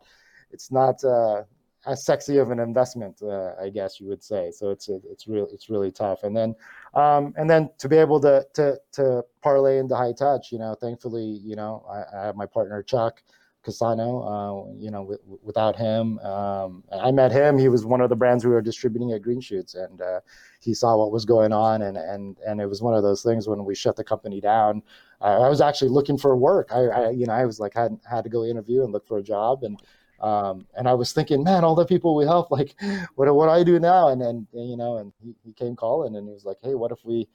it's 0.54 0.72
not 0.72 1.04
uh, 1.04 1.44
as 1.86 2.06
sexy 2.06 2.38
of 2.38 2.52
an 2.52 2.60
investment, 2.60 3.22
uh, 3.22 3.54
I 3.62 3.70
guess 3.70 4.00
you 4.00 4.08
would 4.08 4.24
say. 4.24 4.52
So 4.52 4.70
it's 4.70 4.90
it's 4.90 5.28
real 5.28 5.48
it's 5.52 5.70
really 5.70 5.92
tough. 5.92 6.24
And 6.24 6.36
then 6.36 6.56
um, 6.94 7.34
and 7.38 7.50
then 7.50 7.70
to 7.80 7.90
be 7.90 7.98
able 7.98 8.20
to 8.22 8.46
to 8.54 8.80
to 8.94 9.24
parlay 9.42 9.80
into 9.80 9.96
high 9.96 10.14
touch, 10.14 10.52
you 10.52 10.60
know, 10.60 10.76
thankfully, 10.80 11.42
you 11.44 11.56
know, 11.56 11.86
I, 11.90 12.18
I 12.18 12.26
have 12.26 12.36
my 12.36 12.46
partner 12.46 12.82
Chuck 12.84 13.22
Casano. 13.66 14.24
Uh, 14.24 14.74
you 14.78 14.92
know, 14.92 15.02
w- 15.02 15.40
without 15.42 15.76
him, 15.76 16.20
um, 16.20 16.84
I 16.92 17.12
met 17.12 17.32
him. 17.32 17.58
He 17.58 17.70
was 17.70 17.86
one 17.86 18.02
of 18.02 18.10
the 18.10 18.16
brands 18.16 18.46
we 18.46 18.52
were 18.52 18.62
distributing 18.62 19.12
at 19.12 19.22
Green 19.22 19.42
Shoots, 19.42 19.76
and 19.76 20.02
uh, 20.02 20.20
he 20.62 20.74
saw 20.74 20.98
what 20.98 21.12
was 21.12 21.26
going 21.26 21.52
on, 21.52 21.82
and 21.82 21.98
and 21.98 22.38
and 22.46 22.62
it 22.62 22.68
was 22.68 22.82
one 22.82 22.94
of 22.94 23.04
those 23.04 23.24
things 23.24 23.48
when 23.48 23.66
we 23.66 23.76
shut 23.76 23.96
the 23.96 24.04
company 24.04 24.40
down. 24.40 24.84
I 25.22 25.48
was 25.48 25.62
actually 25.62 25.88
looking 25.88 26.18
for 26.18 26.36
work. 26.36 26.68
I, 26.74 26.82
I 26.88 27.10
you 27.12 27.26
know 27.26 27.34
I 27.34 27.46
was 27.46 27.58
like 27.60 27.74
had 27.74 27.98
had 28.10 28.26
to 28.26 28.30
go 28.30 28.44
interview 28.44 28.84
and 28.84 28.92
look 28.92 29.08
for 29.08 29.20
a 29.20 29.24
job 29.24 29.64
and 29.64 29.82
um, 30.24 30.66
and 30.78 30.88
I 30.88 30.94
was 30.94 31.12
thinking, 31.12 31.44
man, 31.44 31.66
all 31.66 31.76
the 31.76 31.86
people 31.86 32.16
we 32.16 32.24
help, 32.24 32.50
like, 32.50 32.76
what 33.16 33.34
what 33.36 33.46
do 33.46 33.52
I 33.52 33.64
do 33.64 33.78
now? 33.78 34.08
And 34.08 34.22
and, 34.22 34.48
and 34.54 34.70
you 34.70 34.78
know, 34.78 34.98
and 34.98 35.12
he, 35.22 35.36
he 35.44 35.52
came 35.52 35.76
calling, 35.76 36.16
and 36.16 36.26
he 36.26 36.34
was 36.34 36.46
like, 36.46 36.58
hey, 36.64 36.76
what 36.76 36.92
if 36.92 37.00
we, 37.04 37.28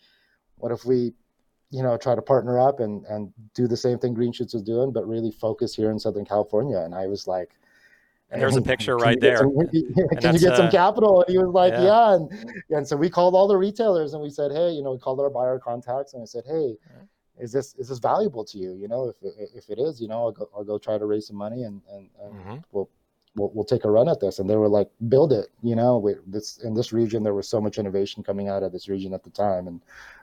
what 0.57 0.73
if 0.73 0.87
we, 0.87 1.13
you 1.71 1.83
know, 1.83 1.99
try 1.99 2.15
to 2.15 2.23
partner 2.23 2.59
up 2.59 2.81
and 2.81 3.05
and 3.05 3.31
do 3.55 3.69
the 3.69 3.77
same 3.77 3.99
thing 3.99 4.15
Green 4.15 4.33
Shoots 4.33 4.55
is 4.55 4.63
doing, 4.63 4.91
but 4.91 5.07
really 5.07 5.31
focus 5.31 5.75
here 5.75 5.91
in 5.91 5.99
Southern 5.99 6.25
California? 6.25 6.79
And 6.79 6.95
I 6.95 7.07
was 7.09 7.27
like, 7.27 7.51
and 8.31 8.41
there's 8.41 8.57
a 8.57 8.63
picture 8.63 8.97
right 8.97 9.21
there. 9.21 9.39
Some, 9.39 9.55
can 10.21 10.35
you 10.35 10.41
get 10.41 10.57
some 10.57 10.67
uh, 10.67 10.71
capital? 10.71 11.23
And 11.23 11.31
he 11.31 11.39
was 11.39 11.53
like, 11.53 11.73
yeah. 11.73 11.85
yeah. 11.85 12.15
And, 12.15 12.31
and 12.71 12.89
so 12.89 12.97
we 12.97 13.09
called 13.11 13.35
all 13.35 13.49
the 13.49 13.57
retailers 13.57 14.13
and 14.15 14.23
we 14.23 14.29
said, 14.29 14.51
hey, 14.53 14.71
you 14.71 14.83
know, 14.83 14.93
we 14.93 14.99
called 14.99 15.21
our 15.21 15.31
buyer 15.31 15.59
contacts 15.59 16.13
and 16.13 16.23
I 16.23 16.27
said, 16.27 16.45
hey, 16.47 16.77
is 17.41 17.53
this 17.53 17.75
is 17.77 17.89
this 17.89 17.99
valuable 17.99 18.45
to 18.45 18.59
you? 18.59 18.75
You 18.75 18.89
know, 18.89 19.13
if 19.23 19.51
if 19.55 19.71
it 19.71 19.79
is, 19.79 20.01
you 20.01 20.09
know, 20.09 20.27
I'll 20.27 20.33
go, 20.33 20.49
I'll 20.55 20.65
go 20.65 20.79
try 20.79 20.99
to 20.99 21.07
raise 21.07 21.27
some 21.27 21.37
money 21.37 21.65
and 21.65 21.81
and, 21.91 22.09
and 22.23 22.35
mm-hmm. 22.35 22.57
we'll, 22.73 22.89
we'll 23.37 23.51
we'll 23.55 23.65
take 23.65 23.85
a 23.85 23.91
run 23.91 24.09
at 24.09 24.21
this. 24.21 24.39
And 24.39 24.49
they 24.49 24.57
were 24.57 24.69
like, 24.69 24.91
build 25.09 25.33
it. 25.33 25.49
You 25.63 25.77
know, 25.77 25.99
we, 25.99 26.15
this 26.27 26.59
in 26.59 26.75
this 26.75 26.93
region 26.93 27.23
there 27.23 27.35
was 27.35 27.49
so 27.49 27.61
much 27.61 27.79
innovation 27.79 28.23
coming 28.23 28.49
out 28.49 28.63
of 28.63 28.73
this 28.73 28.89
region 28.89 29.15
at 29.15 29.23
the 29.23 29.31
time, 29.31 29.67
and 29.69 29.81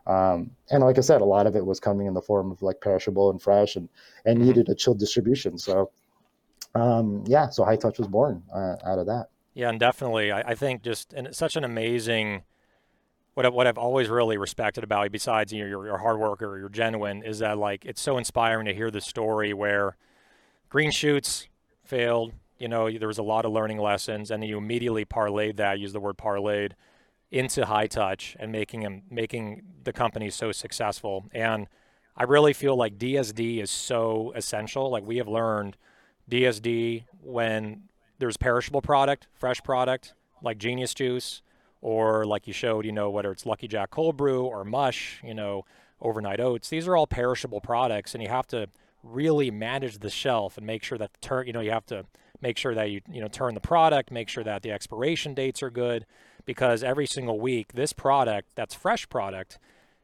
um, 0.07 0.51
and 0.71 0.83
like 0.83 0.97
I 0.97 1.01
said, 1.01 1.21
a 1.21 1.25
lot 1.25 1.47
of 1.47 1.55
it 1.55 1.65
was 1.65 1.79
coming 1.79 2.07
in 2.07 2.13
the 2.13 2.21
form 2.21 2.51
of 2.51 2.61
like 2.61 2.81
perishable 2.81 3.29
and 3.29 3.41
fresh, 3.41 3.75
and 3.75 3.89
and 4.25 4.37
mm-hmm. 4.37 4.47
needed 4.47 4.69
a 4.69 4.75
chilled 4.75 4.99
distribution. 4.99 5.57
So 5.57 5.91
um, 6.75 7.23
yeah, 7.25 7.49
so 7.49 7.63
High 7.63 7.77
Touch 7.77 7.97
was 7.97 8.07
born 8.07 8.43
uh, 8.53 8.75
out 8.85 8.99
of 8.99 9.05
that. 9.07 9.29
Yeah, 9.53 9.69
and 9.69 9.79
definitely, 9.79 10.31
I, 10.33 10.41
I 10.41 10.55
think 10.55 10.83
just 10.83 11.13
and 11.13 11.27
it's 11.27 11.37
such 11.37 11.55
an 11.55 11.63
amazing 11.63 12.43
what, 13.35 13.45
I, 13.45 13.49
what 13.49 13.67
I've 13.67 13.77
always 13.77 14.09
really 14.09 14.37
respected 14.37 14.83
about 14.83 15.03
you, 15.03 15.09
besides 15.11 15.53
you 15.53 15.61
know, 15.61 15.67
you're, 15.67 15.85
you're 15.85 15.95
a 15.95 16.01
hard 16.01 16.17
worker, 16.17 16.57
you're 16.57 16.69
genuine, 16.69 17.21
is 17.21 17.39
that 17.39 17.57
like 17.57 17.85
it's 17.85 18.01
so 18.01 18.17
inspiring 18.17 18.65
to 18.65 18.73
hear 18.73 18.89
the 18.89 19.01
story 19.01 19.53
where 19.53 19.97
green 20.69 20.89
shoots 20.89 21.47
failed. 21.83 22.33
You 22.57 22.69
know, 22.69 22.89
there 22.89 23.09
was 23.09 23.17
a 23.17 23.23
lot 23.23 23.45
of 23.45 23.51
learning 23.51 23.79
lessons, 23.79 24.31
and 24.31 24.41
then 24.41 24.49
you 24.49 24.57
immediately 24.57 25.03
parlayed 25.03 25.57
that, 25.57 25.79
use 25.79 25.91
the 25.91 25.99
word 25.99 26.17
parlayed, 26.17 26.71
into 27.29 27.65
high 27.65 27.87
touch 27.87 28.37
and 28.39 28.51
making 28.51 28.81
them 28.81 29.01
making 29.11 29.63
the 29.83 29.91
company 29.91 30.29
so 30.29 30.53
successful. 30.53 31.25
And 31.33 31.67
I 32.15 32.23
really 32.23 32.53
feel 32.53 32.77
like 32.77 32.97
DSD 32.97 33.61
is 33.61 33.69
so 33.69 34.31
essential. 34.33 34.89
Like 34.89 35.03
we 35.05 35.17
have 35.17 35.27
learned 35.27 35.75
DSD 36.31 37.03
when 37.21 37.83
there's 38.17 38.37
perishable 38.37 38.81
product, 38.81 39.27
fresh 39.33 39.61
product, 39.61 40.13
like 40.41 40.57
Genius 40.57 40.93
Juice, 40.93 41.41
or 41.85 42.25
like 42.25 42.47
you 42.47 42.53
showed, 42.53 42.83
you 42.83 42.91
know, 42.91 43.11
whether 43.11 43.31
it's 43.31 43.45
Lucky 43.45 43.67
Jack 43.67 43.91
cold 43.91 44.17
brew 44.17 44.43
or 44.43 44.65
mush, 44.65 45.21
you 45.23 45.35
know, 45.35 45.65
overnight 46.01 46.39
oats. 46.39 46.67
These 46.67 46.87
are 46.87 46.97
all 46.97 47.05
perishable 47.05 47.61
products, 47.61 48.15
and 48.15 48.23
you 48.23 48.29
have 48.29 48.47
to 48.47 48.69
really 49.03 49.51
manage 49.51 49.99
the 49.99 50.09
shelf 50.09 50.57
and 50.57 50.65
make 50.65 50.81
sure 50.81 50.97
that 50.97 51.11
turn, 51.21 51.45
you 51.45 51.53
know, 51.53 51.59
you 51.59 51.69
have 51.69 51.85
to 51.85 52.07
make 52.41 52.57
sure 52.57 52.73
that 52.73 52.89
you, 52.89 53.01
you 53.07 53.21
know, 53.21 53.27
turn 53.27 53.53
the 53.53 53.59
product, 53.59 54.09
make 54.09 54.29
sure 54.29 54.43
that 54.43 54.63
the 54.63 54.71
expiration 54.71 55.35
dates 55.35 55.61
are 55.61 55.69
good, 55.69 56.07
because 56.43 56.81
every 56.81 57.05
single 57.05 57.39
week, 57.39 57.73
this 57.73 57.93
product, 57.93 58.49
that's 58.55 58.73
fresh 58.73 59.07
product, 59.07 59.59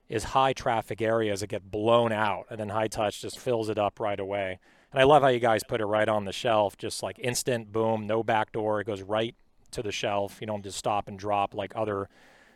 is 0.07 0.25
high 0.25 0.53
traffic 0.53 1.01
areas 1.01 1.39
that 1.39 1.47
get 1.47 1.71
blown 1.71 2.11
out, 2.11 2.45
and 2.51 2.59
then 2.59 2.69
high 2.69 2.89
touch 2.89 3.23
just 3.23 3.39
fills 3.39 3.69
it 3.69 3.79
up 3.79 3.99
right 3.99 4.19
away. 4.19 4.59
And 4.91 5.01
I 5.01 5.05
love 5.05 5.23
how 5.23 5.29
you 5.29 5.39
guys 5.39 5.63
put 5.67 5.81
it 5.81 5.85
right 5.85 6.07
on 6.07 6.25
the 6.25 6.31
shelf, 6.31 6.77
just 6.77 7.01
like 7.01 7.17
instant 7.17 7.71
boom, 7.71 8.05
no 8.05 8.21
back 8.21 8.51
door. 8.51 8.81
It 8.81 8.85
goes 8.85 9.01
right 9.01 9.33
to 9.71 9.81
the 9.81 9.91
shelf. 9.91 10.37
You 10.41 10.47
don't 10.47 10.63
just 10.63 10.77
stop 10.77 11.07
and 11.07 11.17
drop 11.17 11.53
like 11.53 11.73
other 11.75 12.09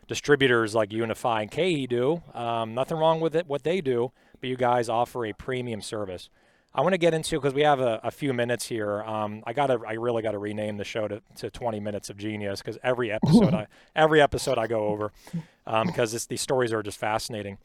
distributors 0.08 0.74
like 0.74 0.90
UNFI 0.90 1.42
and 1.42 1.50
KeHE 1.50 1.88
do. 1.88 2.22
Um, 2.34 2.74
nothing 2.74 2.96
wrong 2.96 3.20
with 3.20 3.34
it, 3.34 3.46
what 3.46 3.64
they 3.64 3.80
do, 3.80 4.12
but 4.40 4.48
you 4.48 4.56
guys 4.56 4.88
offer 4.88 5.26
a 5.26 5.32
premium 5.32 5.80
service. 5.80 6.28
I 6.74 6.82
want 6.82 6.92
to 6.92 6.98
get 6.98 7.14
into 7.14 7.36
because 7.36 7.54
we 7.54 7.62
have 7.62 7.80
a, 7.80 8.00
a, 8.04 8.10
few 8.10 8.34
minutes 8.34 8.66
here. 8.66 9.02
Um, 9.02 9.42
I 9.46 9.54
gotta, 9.54 9.80
I 9.86 9.94
really 9.94 10.22
got 10.22 10.32
to 10.32 10.38
rename 10.38 10.76
the 10.76 10.84
show 10.84 11.08
to, 11.08 11.22
to 11.36 11.50
20 11.50 11.80
minutes 11.80 12.10
of 12.10 12.18
genius 12.18 12.60
because 12.60 12.76
every 12.82 13.10
episode, 13.10 13.54
I 13.54 13.66
every 13.96 14.20
episode 14.20 14.58
I 14.58 14.66
go 14.66 14.88
over 14.88 15.10
um, 15.66 15.86
because 15.86 16.26
these 16.26 16.42
stories 16.42 16.74
are 16.74 16.82
just 16.82 16.98
fascinating. 16.98 17.56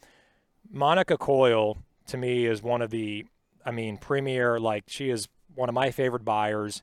Monica 0.72 1.18
Coyle 1.18 1.78
to 2.08 2.18
me 2.18 2.46
is 2.46 2.64
one 2.64 2.82
of 2.82 2.90
the, 2.90 3.26
I 3.66 3.72
mean, 3.72 3.98
premier. 3.98 4.62
Like 4.62 4.86
she 4.88 5.10
is 5.10 5.28
one 5.56 5.68
of 5.68 5.76
my 5.76 5.92
favorite 5.92 6.24
buyers 6.24 6.82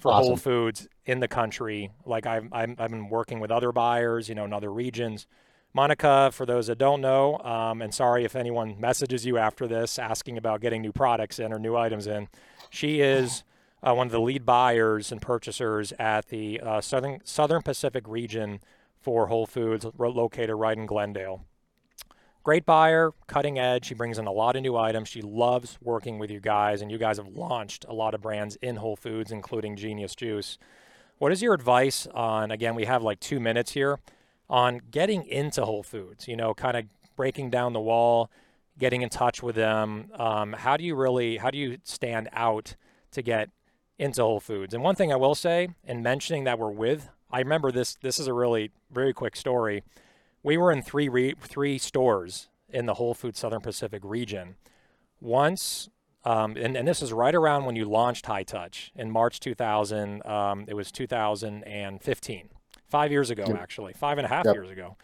for 0.00 0.12
awesome. 0.12 0.28
Whole 0.28 0.36
Foods 0.36 0.88
in 1.04 1.20
the 1.20 1.28
country. 1.28 1.90
Like 2.04 2.26
I've, 2.26 2.52
i 2.52 2.60
have 2.60 2.90
been 2.90 3.08
working 3.08 3.40
with 3.40 3.50
other 3.50 3.72
buyers, 3.72 4.28
you 4.28 4.34
know, 4.34 4.44
in 4.44 4.52
other 4.52 4.72
regions. 4.72 5.26
Monica, 5.72 6.30
for 6.32 6.46
those 6.46 6.68
that 6.68 6.78
don't 6.78 7.02
know, 7.02 7.38
um, 7.40 7.82
and 7.82 7.92
sorry 7.92 8.24
if 8.24 8.34
anyone 8.34 8.80
messages 8.80 9.26
you 9.26 9.36
after 9.36 9.66
this 9.66 9.98
asking 9.98 10.38
about 10.38 10.62
getting 10.62 10.80
new 10.80 10.92
products 10.92 11.38
in 11.38 11.52
or 11.52 11.58
new 11.58 11.76
items 11.76 12.06
in, 12.06 12.28
she 12.70 13.00
is 13.00 13.44
uh, 13.82 13.92
one 13.92 14.06
of 14.06 14.12
the 14.12 14.20
lead 14.20 14.46
buyers 14.46 15.12
and 15.12 15.20
purchasers 15.20 15.92
at 15.98 16.28
the 16.28 16.60
uh, 16.60 16.80
Southern 16.80 17.20
Southern 17.24 17.60
Pacific 17.60 18.04
region 18.08 18.60
for 18.98 19.26
Whole 19.26 19.46
Foods, 19.46 19.86
located 19.98 20.56
right 20.56 20.76
in 20.76 20.86
Glendale. 20.86 21.44
Great 22.46 22.64
buyer, 22.64 23.12
cutting 23.26 23.58
edge. 23.58 23.86
She 23.86 23.94
brings 23.94 24.20
in 24.20 24.28
a 24.28 24.32
lot 24.32 24.54
of 24.54 24.62
new 24.62 24.76
items. 24.76 25.08
She 25.08 25.20
loves 25.20 25.78
working 25.82 26.20
with 26.20 26.30
you 26.30 26.38
guys, 26.38 26.80
and 26.80 26.92
you 26.92 26.96
guys 26.96 27.16
have 27.16 27.26
launched 27.26 27.84
a 27.88 27.92
lot 27.92 28.14
of 28.14 28.20
brands 28.20 28.54
in 28.62 28.76
Whole 28.76 28.94
Foods, 28.94 29.32
including 29.32 29.74
Genius 29.74 30.14
Juice. 30.14 30.56
What 31.18 31.32
is 31.32 31.42
your 31.42 31.54
advice 31.54 32.06
on, 32.14 32.52
again, 32.52 32.76
we 32.76 32.84
have 32.84 33.02
like 33.02 33.18
two 33.18 33.40
minutes 33.40 33.72
here, 33.72 33.98
on 34.48 34.80
getting 34.92 35.26
into 35.26 35.64
Whole 35.64 35.82
Foods? 35.82 36.28
You 36.28 36.36
know, 36.36 36.54
kind 36.54 36.76
of 36.76 36.84
breaking 37.16 37.50
down 37.50 37.72
the 37.72 37.80
wall, 37.80 38.30
getting 38.78 39.02
in 39.02 39.08
touch 39.08 39.42
with 39.42 39.56
them. 39.56 40.12
Um, 40.14 40.52
how 40.52 40.76
do 40.76 40.84
you 40.84 40.94
really, 40.94 41.38
how 41.38 41.50
do 41.50 41.58
you 41.58 41.78
stand 41.82 42.28
out 42.32 42.76
to 43.10 43.22
get 43.22 43.50
into 43.98 44.22
Whole 44.22 44.38
Foods? 44.38 44.72
And 44.72 44.84
one 44.84 44.94
thing 44.94 45.12
I 45.12 45.16
will 45.16 45.34
say, 45.34 45.70
in 45.82 46.00
mentioning 46.00 46.44
that 46.44 46.60
we're 46.60 46.70
with, 46.70 47.08
I 47.28 47.40
remember 47.40 47.72
this, 47.72 47.96
this 47.96 48.20
is 48.20 48.28
a 48.28 48.32
really 48.32 48.70
very 48.92 49.12
quick 49.12 49.34
story 49.34 49.82
we 50.46 50.56
were 50.56 50.70
in 50.70 50.80
three 50.80 51.08
re- 51.08 51.34
three 51.40 51.76
stores 51.76 52.48
in 52.68 52.86
the 52.86 52.94
Whole 52.94 53.14
Foods 53.14 53.40
Southern 53.40 53.60
Pacific 53.60 54.00
region. 54.04 54.54
once, 55.20 55.88
um, 56.24 56.56
and, 56.56 56.76
and 56.76 56.86
this 56.86 57.02
is 57.02 57.12
right 57.12 57.34
around 57.34 57.64
when 57.64 57.74
you 57.74 57.84
launched 57.84 58.26
High 58.26 58.44
Touch 58.44 58.92
in 58.94 59.10
March 59.10 59.40
2000. 59.40 60.24
Um, 60.24 60.64
it 60.68 60.74
was 60.74 60.92
2015, 60.92 62.48
five 62.88 63.10
years 63.10 63.30
ago, 63.30 63.44
yep. 63.48 63.58
actually, 63.58 63.92
five 63.92 64.18
and 64.18 64.24
a 64.24 64.28
half 64.28 64.44
yep. 64.44 64.54
years 64.54 64.70
ago. 64.70 64.96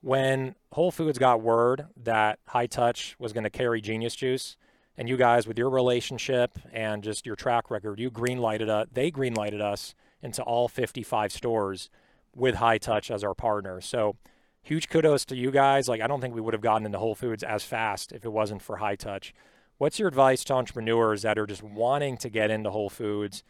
When 0.00 0.56
Whole 0.72 0.90
Foods 0.90 1.18
got 1.18 1.40
word 1.40 1.86
that 1.96 2.40
High 2.48 2.66
Touch 2.66 3.14
was 3.20 3.32
going 3.32 3.44
to 3.44 3.50
carry 3.50 3.80
Genius 3.80 4.16
Juice, 4.16 4.56
and 4.96 5.08
you 5.08 5.16
guys, 5.16 5.46
with 5.46 5.58
your 5.58 5.70
relationship 5.70 6.58
and 6.72 7.04
just 7.04 7.24
your 7.24 7.36
track 7.36 7.70
record, 7.70 8.00
you 8.00 8.10
greenlighted 8.10 8.68
us. 8.68 8.88
They 8.92 9.12
greenlighted 9.12 9.60
us 9.60 9.94
into 10.22 10.42
all 10.42 10.66
55 10.66 11.30
stores 11.30 11.88
with 12.34 12.56
High 12.56 12.78
Touch 12.78 13.12
as 13.12 13.22
our 13.22 13.34
partner. 13.34 13.80
So 13.80 14.16
huge 14.62 14.88
kudos 14.88 15.24
to 15.26 15.36
you 15.36 15.50
guys. 15.50 15.88
Like 15.88 16.00
I 16.00 16.06
don't 16.06 16.20
think 16.20 16.34
we 16.34 16.40
would 16.40 16.54
have 16.54 16.60
gotten 16.62 16.86
into 16.86 16.98
Whole 16.98 17.14
Foods 17.14 17.42
as 17.42 17.64
fast 17.64 18.12
if 18.12 18.24
it 18.24 18.32
wasn't 18.32 18.62
for 18.62 18.76
High 18.76 18.96
Touch. 18.96 19.34
What's 19.78 19.98
your 19.98 20.08
advice 20.08 20.44
to 20.44 20.54
entrepreneurs 20.54 21.22
that 21.22 21.38
are 21.38 21.46
just 21.46 21.62
wanting 21.62 22.16
to 22.18 22.28
get 22.28 22.50
into 22.50 22.70
Whole 22.70 22.90
Foods? 22.90 23.42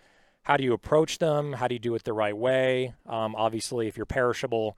How 0.45 0.57
do 0.57 0.65
you 0.65 0.73
approach 0.73 1.19
them? 1.19 1.53
How 1.53 1.69
do 1.69 1.75
you 1.75 1.79
do 1.79 1.95
it 1.95 2.05
the 2.05 2.13
right 2.13 2.37
way? 2.37 2.95
Um, 3.07 3.37
obviously, 3.37 3.87
if 3.87 3.97
you're 3.97 4.07
perishable, 4.07 4.77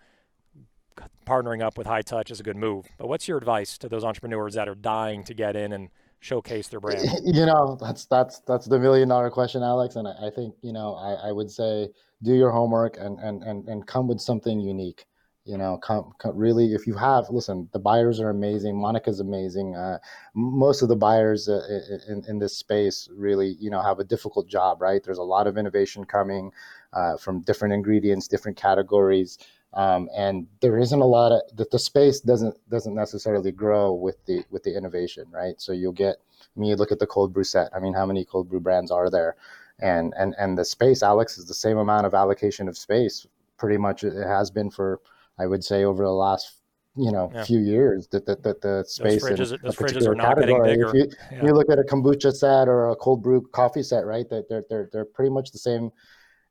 partnering 1.26 1.62
up 1.62 1.78
with 1.78 1.86
High 1.86 2.02
Touch 2.02 2.30
is 2.30 2.40
a 2.40 2.42
good 2.42 2.56
move. 2.56 2.86
But 2.98 3.08
what's 3.08 3.28
your 3.28 3.38
advice 3.38 3.78
to 3.78 3.88
those 3.88 4.04
entrepreneurs 4.04 4.54
that 4.54 4.68
are 4.68 4.74
dying 4.74 5.24
to 5.24 5.34
get 5.34 5.56
in 5.56 5.72
and 5.72 5.88
showcase 6.20 6.68
their 6.68 6.80
brand? 6.80 7.08
You 7.24 7.46
know, 7.46 7.78
that's 7.80 8.04
that's 8.06 8.40
that's 8.40 8.66
the 8.66 8.78
million 8.78 9.08
dollar 9.08 9.30
question, 9.30 9.62
Alex. 9.62 9.96
And 9.96 10.06
I, 10.08 10.26
I 10.26 10.30
think 10.30 10.54
you 10.62 10.72
know, 10.72 10.94
I, 10.94 11.28
I 11.28 11.32
would 11.32 11.50
say 11.50 11.88
do 12.22 12.34
your 12.34 12.50
homework 12.50 12.96
and 12.98 13.18
and 13.20 13.42
and 13.42 13.66
and 13.68 13.86
come 13.86 14.08
with 14.08 14.20
something 14.20 14.60
unique 14.60 15.06
you 15.44 15.58
know 15.58 15.76
come, 15.76 16.12
come, 16.18 16.36
really 16.36 16.72
if 16.72 16.86
you 16.86 16.94
have 16.94 17.28
listen 17.30 17.68
the 17.72 17.78
buyers 17.78 18.18
are 18.18 18.30
amazing 18.30 18.76
monica's 18.76 19.20
amazing 19.20 19.74
uh, 19.76 19.98
most 20.34 20.82
of 20.82 20.88
the 20.88 20.96
buyers 20.96 21.48
uh, 21.48 21.60
in, 22.08 22.24
in 22.26 22.38
this 22.38 22.56
space 22.56 23.08
really 23.14 23.56
you 23.60 23.70
know 23.70 23.82
have 23.82 23.98
a 23.98 24.04
difficult 24.04 24.48
job 24.48 24.80
right? 24.80 25.02
There's 25.04 25.18
a 25.18 25.22
lot 25.22 25.46
of 25.46 25.58
innovation 25.58 26.04
coming 26.04 26.50
uh, 26.92 27.16
from 27.16 27.40
different 27.40 27.74
ingredients 27.74 28.28
different 28.28 28.56
categories 28.56 29.38
um, 29.74 30.08
and 30.16 30.46
there 30.60 30.78
isn't 30.78 31.00
a 31.00 31.06
lot 31.06 31.32
of 31.32 31.42
that 31.56 31.70
the 31.70 31.78
space 31.78 32.20
doesn't 32.20 32.56
doesn't 32.70 32.94
necessarily 32.94 33.52
grow 33.52 33.92
with 33.92 34.24
the 34.26 34.44
with 34.50 34.62
the 34.62 34.76
innovation 34.76 35.26
right? 35.30 35.60
So 35.60 35.72
you'll 35.72 35.92
get 35.92 36.16
I 36.56 36.60
mean 36.60 36.70
you 36.70 36.76
look 36.76 36.92
at 36.92 37.00
the 37.00 37.06
cold 37.06 37.32
brew 37.34 37.44
set 37.44 37.70
i 37.74 37.80
mean 37.80 37.94
how 37.94 38.06
many 38.06 38.24
cold 38.24 38.48
brew 38.48 38.60
brands 38.60 38.90
are 38.90 39.10
there? 39.10 39.36
And 39.80 40.14
and 40.16 40.34
and 40.38 40.56
the 40.56 40.64
space 40.64 41.02
alex 41.02 41.36
is 41.36 41.46
the 41.46 41.54
same 41.54 41.76
amount 41.76 42.06
of 42.06 42.14
allocation 42.14 42.68
of 42.68 42.78
space 42.78 43.26
pretty 43.58 43.76
much 43.76 44.04
it 44.04 44.14
has 44.14 44.50
been 44.50 44.70
for 44.70 45.00
I 45.38 45.46
would 45.46 45.64
say 45.64 45.84
over 45.84 46.04
the 46.04 46.10
last 46.10 46.60
you 46.96 47.10
know 47.10 47.30
yeah. 47.34 47.44
few 47.44 47.58
years 47.58 48.06
that 48.08 48.24
the, 48.24 48.36
the, 48.36 48.56
the 48.62 48.84
space 48.86 49.22
those 49.22 49.30
fridges, 49.30 49.62
those 49.62 49.76
fridges 49.76 50.06
are 50.06 50.14
not 50.14 50.36
category. 50.36 50.46
getting 50.46 50.62
bigger. 50.62 50.88
If 50.88 50.94
you, 50.94 51.16
yeah. 51.32 51.44
you, 51.46 51.52
look 51.52 51.68
at 51.70 51.78
a 51.78 51.82
kombucha 51.82 52.32
set 52.32 52.68
or 52.68 52.90
a 52.90 52.96
cold 52.96 53.22
brew 53.22 53.46
coffee 53.52 53.82
set, 53.82 54.06
right? 54.06 54.28
That 54.28 54.48
they're, 54.48 54.64
they're 54.68 54.88
they're 54.92 55.04
pretty 55.04 55.30
much 55.30 55.50
the 55.50 55.58
same, 55.58 55.90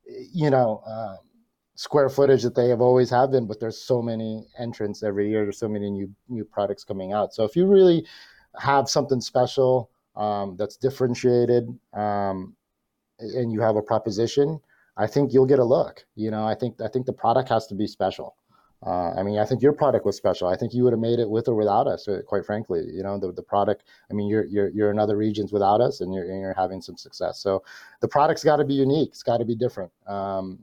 you 0.06 0.50
know, 0.50 0.84
uh, 0.86 1.16
square 1.76 2.10
footage 2.10 2.44
that 2.44 2.56
they 2.56 2.70
have 2.70 2.82
always 2.82 3.10
have 3.10 3.32
been. 3.32 3.48
But 3.48 3.60
there's 3.60 3.82
so 3.82 4.02
many 4.02 4.46
entrants 4.60 5.02
every 5.02 5.30
year. 5.30 5.44
There's 5.44 5.60
so 5.60 5.70
many 5.70 5.90
new 5.90 6.14
new 6.28 6.44
products 6.44 6.84
coming 6.84 7.14
out. 7.14 7.34
So 7.34 7.44
if 7.44 7.56
you 7.56 7.66
really 7.66 8.06
have 8.60 8.90
something 8.90 9.22
special 9.22 9.90
um, 10.16 10.56
that's 10.58 10.78
differentiated 10.78 11.68
um, 11.94 12.56
and 13.20 13.52
you 13.52 13.62
have 13.62 13.78
a 13.78 13.82
proposition, 13.82 14.60
I 14.98 15.08
think 15.08 15.34
you'll 15.34 15.46
get 15.46 15.60
a 15.60 15.64
look. 15.64 16.06
You 16.16 16.32
know, 16.32 16.46
I 16.46 16.56
think 16.56 16.82
I 16.82 16.88
think 16.88 17.06
the 17.06 17.14
product 17.14 17.50
has 17.50 17.68
to 17.68 17.76
be 17.76 17.88
special. 17.88 18.36
Uh, 18.86 19.14
I 19.18 19.24
mean, 19.24 19.40
I 19.40 19.46
think 19.46 19.62
your 19.62 19.72
product 19.72 20.06
was 20.06 20.18
special. 20.18 20.48
I 20.48 20.58
think 20.58 20.74
you 20.74 20.84
would 20.84 20.94
have 20.94 21.00
made 21.00 21.20
it 21.20 21.30
with 21.30 21.48
or 21.48 21.56
without 21.56 21.88
us. 21.88 22.08
Uh, 22.08 22.22
quite 22.26 22.46
frankly, 22.46 22.84
you 22.92 23.02
know, 23.02 23.18
the, 23.18 23.32
the 23.32 23.42
product. 23.42 23.84
I 24.12 24.14
mean, 24.14 24.28
you're 24.28 24.46
you're 24.46 24.70
you're 24.70 24.92
in 24.92 25.00
other 25.00 25.16
regions 25.16 25.54
without 25.54 25.80
us, 25.80 26.02
and 26.02 26.14
you're 26.14 26.26
and 26.26 26.40
you're 26.42 26.54
having 26.54 26.82
some 26.82 26.98
success. 26.98 27.40
So 27.40 27.64
the 28.02 28.08
product's 28.08 28.44
got 28.44 28.58
to 28.58 28.66
be 28.66 28.74
unique. 28.74 29.10
It's 29.10 29.24
got 29.24 29.38
to 29.38 29.46
be 29.46 29.56
different. 29.56 29.92
Um, 30.06 30.60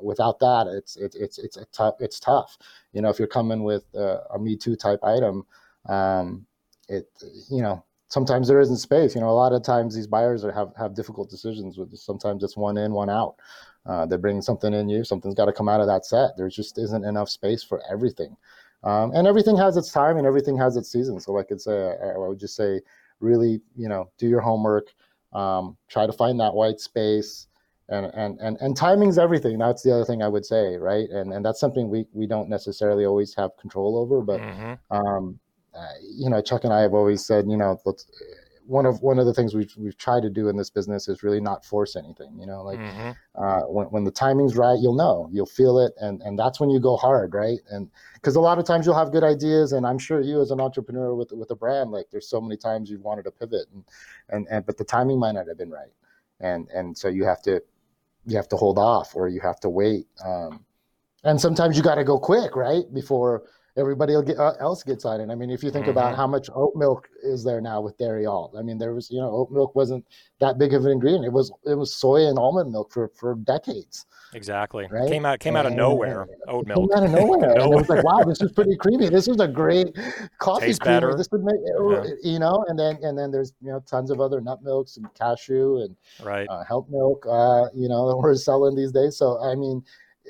without 0.00 0.38
that, 0.38 0.66
it's 0.68 0.96
it's 0.96 1.16
it's 1.16 1.38
it's 1.38 1.56
a 1.56 1.64
tough. 1.66 1.94
It's 1.98 2.20
tough. 2.20 2.58
You 2.92 3.02
know, 3.02 3.08
if 3.08 3.18
you're 3.18 3.28
coming 3.28 3.64
with 3.64 3.84
a, 3.94 4.20
a 4.34 4.38
Me 4.38 4.56
Too 4.56 4.76
type 4.76 5.02
item, 5.02 5.44
um, 5.86 6.46
it 6.88 7.08
you 7.50 7.62
know 7.62 7.84
sometimes 8.08 8.46
there 8.46 8.60
isn't 8.60 8.76
space. 8.76 9.14
You 9.16 9.20
know, 9.20 9.30
a 9.30 9.40
lot 9.44 9.52
of 9.52 9.64
times 9.64 9.96
these 9.96 10.06
buyers 10.06 10.44
are, 10.44 10.52
have 10.52 10.72
have 10.76 10.94
difficult 10.94 11.28
decisions 11.28 11.76
with. 11.76 11.96
Sometimes 11.96 12.44
it's 12.44 12.56
one 12.56 12.76
in, 12.76 12.92
one 12.92 13.10
out. 13.10 13.36
Uh, 13.86 14.06
they 14.06 14.16
bring 14.16 14.40
something 14.40 14.72
in 14.72 14.88
you. 14.88 15.04
Something's 15.04 15.34
got 15.34 15.46
to 15.46 15.52
come 15.52 15.68
out 15.68 15.80
of 15.80 15.86
that 15.86 16.06
set. 16.06 16.36
There 16.36 16.48
just 16.48 16.78
isn't 16.78 17.04
enough 17.04 17.28
space 17.28 17.62
for 17.62 17.82
everything. 17.90 18.36
Um, 18.82 19.12
and 19.14 19.26
everything 19.26 19.56
has 19.56 19.76
its 19.76 19.90
time 19.90 20.16
and 20.18 20.26
everything 20.26 20.56
has 20.58 20.76
its 20.76 20.90
season. 20.90 21.20
So, 21.20 21.32
like 21.32 21.50
I 21.52 21.56
say, 21.56 21.96
I, 22.02 22.10
I 22.10 22.28
would 22.28 22.38
just 22.38 22.56
say, 22.56 22.80
really, 23.20 23.60
you 23.76 23.88
know, 23.88 24.10
do 24.18 24.28
your 24.28 24.40
homework. 24.40 24.88
Um, 25.32 25.76
try 25.88 26.06
to 26.06 26.12
find 26.12 26.38
that 26.40 26.54
white 26.54 26.80
space. 26.80 27.48
And, 27.90 28.06
and 28.14 28.40
and 28.40 28.56
and 28.62 28.74
timing's 28.74 29.18
everything. 29.18 29.58
That's 29.58 29.82
the 29.82 29.92
other 29.92 30.06
thing 30.06 30.22
I 30.22 30.28
would 30.28 30.46
say, 30.46 30.76
right? 30.76 31.08
And 31.10 31.34
and 31.34 31.44
that's 31.44 31.60
something 31.60 31.90
we 31.90 32.06
we 32.14 32.26
don't 32.26 32.48
necessarily 32.48 33.04
always 33.04 33.34
have 33.34 33.54
control 33.58 33.98
over. 33.98 34.22
But 34.22 34.40
mm-hmm. 34.40 34.96
um, 34.96 35.38
uh, 35.76 35.86
you 36.02 36.30
know, 36.30 36.40
Chuck 36.40 36.64
and 36.64 36.72
I 36.72 36.80
have 36.80 36.94
always 36.94 37.26
said, 37.26 37.46
you 37.46 37.58
know, 37.58 37.78
let's 37.84 38.06
one 38.66 38.86
of 38.86 39.02
one 39.02 39.18
of 39.18 39.26
the 39.26 39.34
things 39.34 39.54
we've 39.54 39.72
we've 39.76 39.96
tried 39.96 40.22
to 40.22 40.30
do 40.30 40.48
in 40.48 40.56
this 40.56 40.70
business 40.70 41.08
is 41.08 41.22
really 41.22 41.40
not 41.40 41.64
force 41.64 41.96
anything. 41.96 42.38
You 42.38 42.46
know, 42.46 42.62
like 42.62 42.78
mm-hmm. 42.78 43.10
uh, 43.34 43.60
when 43.62 43.86
when 43.86 44.04
the 44.04 44.10
timing's 44.10 44.56
right, 44.56 44.78
you'll 44.80 44.94
know, 44.94 45.28
you'll 45.32 45.46
feel 45.46 45.78
it, 45.78 45.92
and 46.00 46.22
and 46.22 46.38
that's 46.38 46.60
when 46.60 46.70
you 46.70 46.80
go 46.80 46.96
hard, 46.96 47.34
right? 47.34 47.58
And 47.70 47.90
because 48.14 48.36
a 48.36 48.40
lot 48.40 48.58
of 48.58 48.64
times 48.64 48.86
you'll 48.86 48.96
have 48.96 49.12
good 49.12 49.24
ideas, 49.24 49.72
and 49.72 49.86
I'm 49.86 49.98
sure 49.98 50.20
you 50.20 50.40
as 50.40 50.50
an 50.50 50.60
entrepreneur 50.60 51.14
with 51.14 51.32
with 51.32 51.50
a 51.50 51.56
brand, 51.56 51.90
like 51.90 52.06
there's 52.10 52.28
so 52.28 52.40
many 52.40 52.56
times 52.56 52.90
you've 52.90 53.02
wanted 53.02 53.24
to 53.24 53.30
pivot, 53.30 53.66
and 53.72 53.84
and 54.30 54.46
and 54.50 54.66
but 54.66 54.78
the 54.78 54.84
timing 54.84 55.18
might 55.18 55.32
not 55.32 55.46
have 55.48 55.58
been 55.58 55.70
right, 55.70 55.92
and 56.40 56.68
and 56.74 56.96
so 56.96 57.08
you 57.08 57.24
have 57.24 57.42
to 57.42 57.62
you 58.26 58.36
have 58.36 58.48
to 58.48 58.56
hold 58.56 58.78
off 58.78 59.14
or 59.14 59.28
you 59.28 59.40
have 59.40 59.60
to 59.60 59.68
wait. 59.68 60.06
Um, 60.24 60.64
and 61.24 61.40
sometimes 61.40 61.76
you 61.76 61.82
got 61.82 61.96
to 61.96 62.04
go 62.04 62.18
quick, 62.18 62.56
right? 62.56 62.84
Before 62.92 63.44
everybody 63.76 64.14
get, 64.24 64.38
uh, 64.38 64.54
else 64.60 64.82
gets 64.82 65.04
on 65.04 65.20
it. 65.20 65.30
I 65.30 65.34
mean, 65.34 65.50
if 65.50 65.62
you 65.62 65.70
think 65.70 65.84
mm-hmm. 65.84 65.90
about 65.92 66.16
how 66.16 66.26
much 66.26 66.48
oat 66.54 66.74
milk 66.76 67.08
is 67.22 67.44
there 67.44 67.60
now 67.60 67.80
with 67.80 67.96
dairy 67.98 68.26
all, 68.26 68.54
I 68.58 68.62
mean, 68.62 68.78
there 68.78 68.94
was 68.94 69.10
you 69.10 69.20
know 69.20 69.30
oat 69.30 69.50
milk 69.50 69.74
wasn't 69.74 70.04
that 70.40 70.58
big 70.58 70.74
of 70.74 70.84
an 70.84 70.92
ingredient. 70.92 71.24
It 71.24 71.32
was 71.32 71.52
it 71.64 71.74
was 71.74 71.94
soy 71.94 72.26
and 72.26 72.38
almond 72.38 72.70
milk 72.72 72.92
for 72.92 73.10
for 73.14 73.34
decades. 73.36 74.06
Exactly. 74.34 74.86
Right? 74.90 75.08
Came 75.08 75.24
out 75.24 75.38
came 75.38 75.56
and, 75.56 75.66
out 75.66 75.72
of 75.72 75.76
nowhere. 75.76 76.26
Oat 76.48 76.66
milk. 76.66 76.90
Came 76.90 76.98
out 76.98 77.04
of 77.04 77.10
nowhere. 77.20 77.50
and 77.50 77.62
it 77.62 77.68
was 77.68 77.88
like, 77.88 78.04
wow, 78.04 78.22
this 78.24 78.40
is 78.40 78.52
pretty 78.56 78.76
creamy. 78.76 79.08
This 79.08 79.28
is 79.28 79.38
a 79.40 79.48
great 79.48 79.88
coffee 80.38 80.66
Tastes 80.66 80.80
creamer. 80.80 81.00
Better. 81.00 81.16
This 81.16 81.28
would 81.30 81.44
make 81.44 81.56
yeah. 81.64 82.04
you 82.22 82.38
know. 82.38 82.64
And 82.68 82.78
then 82.78 82.98
and 83.02 83.16
then 83.18 83.30
there's 83.30 83.52
you 83.60 83.70
know 83.70 83.80
tons 83.86 84.10
of 84.10 84.20
other 84.20 84.40
nut 84.40 84.62
milks 84.62 84.96
and 84.96 85.12
cashew 85.14 85.82
and 85.82 85.96
right 86.22 86.46
uh, 86.48 86.64
hemp 86.64 86.88
milk. 86.90 87.24
Uh, 87.28 87.66
you 87.74 87.88
know 87.88 88.08
that 88.08 88.16
we're 88.22 88.34
selling 88.34 88.74
these 88.76 88.92
days. 88.92 89.16
So 89.16 89.40
I 89.40 89.54
mean 89.54 89.82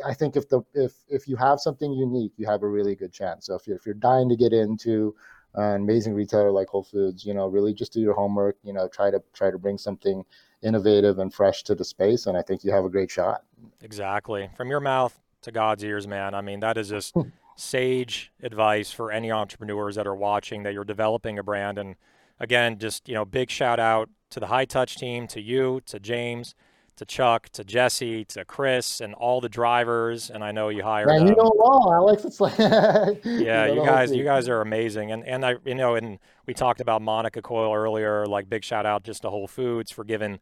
I 0.05 0.15
think 0.15 0.37
if 0.37 0.49
the 0.49 0.63
if 0.75 0.93
if 1.09 1.29
you 1.29 1.37
have 1.37 1.61
something 1.61 1.93
unique, 1.93 2.33
you 2.37 2.47
have 2.47 2.63
a 2.63 2.69
really 2.69 2.95
good 2.95 3.13
chance. 3.13 3.47
So 3.47 3.55
if 3.55 3.67
you're 3.67 3.77
if 3.77 3.87
you're 3.87 3.95
dying 3.95 4.29
to 4.29 4.37
get 4.37 4.53
into 4.53 5.15
an 5.55 5.83
amazing 5.83 6.15
retailer 6.15 6.51
like 6.51 6.69
Whole 6.69 6.83
Foods, 6.83 7.25
you 7.25 7.35
know, 7.35 7.47
really 7.47 7.73
just 7.73 7.93
do 7.93 8.01
your 8.01 8.15
homework. 8.15 8.57
You 8.63 8.73
know, 8.73 8.89
try 8.89 9.11
to 9.11 9.23
try 9.33 9.51
to 9.51 9.59
bring 9.59 9.79
something 9.79 10.25
innovative 10.63 11.19
and 11.19 11.33
fresh 11.33 11.63
to 11.65 11.75
the 11.75 11.85
space, 11.85 12.27
and 12.27 12.37
I 12.37 12.43
think 12.43 12.65
you 12.65 12.73
have 12.73 12.85
a 12.85 12.89
great 12.89 13.11
shot. 13.11 13.43
Exactly, 13.83 14.51
from 14.57 14.71
your 14.71 14.81
mouth 14.81 15.19
to 15.43 15.53
God's 15.53 15.85
ears, 15.85 16.09
man. 16.09 16.35
I 16.35 16.41
mean, 16.41 16.61
that 16.61 16.77
is 16.77 16.89
just 16.89 17.15
sage 17.57 18.33
advice 18.43 18.91
for 18.91 19.13
any 19.13 19.31
entrepreneurs 19.31 19.95
that 19.95 20.07
are 20.07 20.15
watching 20.15 20.65
that 20.65 20.73
you're 20.73 20.85
developing 20.85 21.39
a 21.39 21.43
brand. 21.43 21.79
And 21.79 21.95
again, 22.41 22.79
just 22.79 23.09
you 23.09 23.15
know, 23.15 23.25
big 23.25 23.51
shout 23.51 23.79
out 23.79 24.09
to 24.31 24.41
the 24.41 24.47
High 24.47 24.65
Touch 24.65 24.97
team, 24.97 25.29
to 25.29 25.41
you, 25.41 25.81
to 25.87 26.01
James 26.01 26.55
to 26.97 27.05
Chuck, 27.05 27.49
to 27.51 27.65
Jesse, 27.65 28.25
to 28.27 28.45
Chris, 28.45 29.01
and 29.01 29.15
all 29.15 29.41
the 29.41 29.49
drivers. 29.49 30.31
And 30.31 30.45
I 30.45 30.53
know 30.53 30.69
you 30.69 30.83
hired. 30.83 31.09
Man, 31.09 31.27
you 31.27 31.35
know 31.35 31.51
them 31.51 31.61
all, 31.61 31.93
Alex. 31.93 32.25
It's 32.25 32.41
like 32.41 32.57
yeah, 32.59 33.67
you, 33.67 33.81
you 33.81 33.85
guys, 33.85 34.13
you 34.13 34.25
guys 34.25 34.49
are 34.49 34.61
amazing. 34.61 35.13
And 35.13 35.27
and 35.27 35.45
I, 35.45 35.57
you 35.65 35.75
know, 35.75 35.95
and 35.97 36.19
we 36.47 36.55
talked 36.55 36.81
about 36.81 37.03
Monica 37.03 37.43
Coyle 37.43 37.75
earlier. 37.75 38.27
Like 38.27 38.49
big 38.49 38.65
shout 38.65 38.87
out 38.87 39.03
just 39.03 39.23
to 39.23 39.31
Whole 39.31 39.49
Foods 39.49 39.91
for 39.91 40.05
giving 40.05 40.39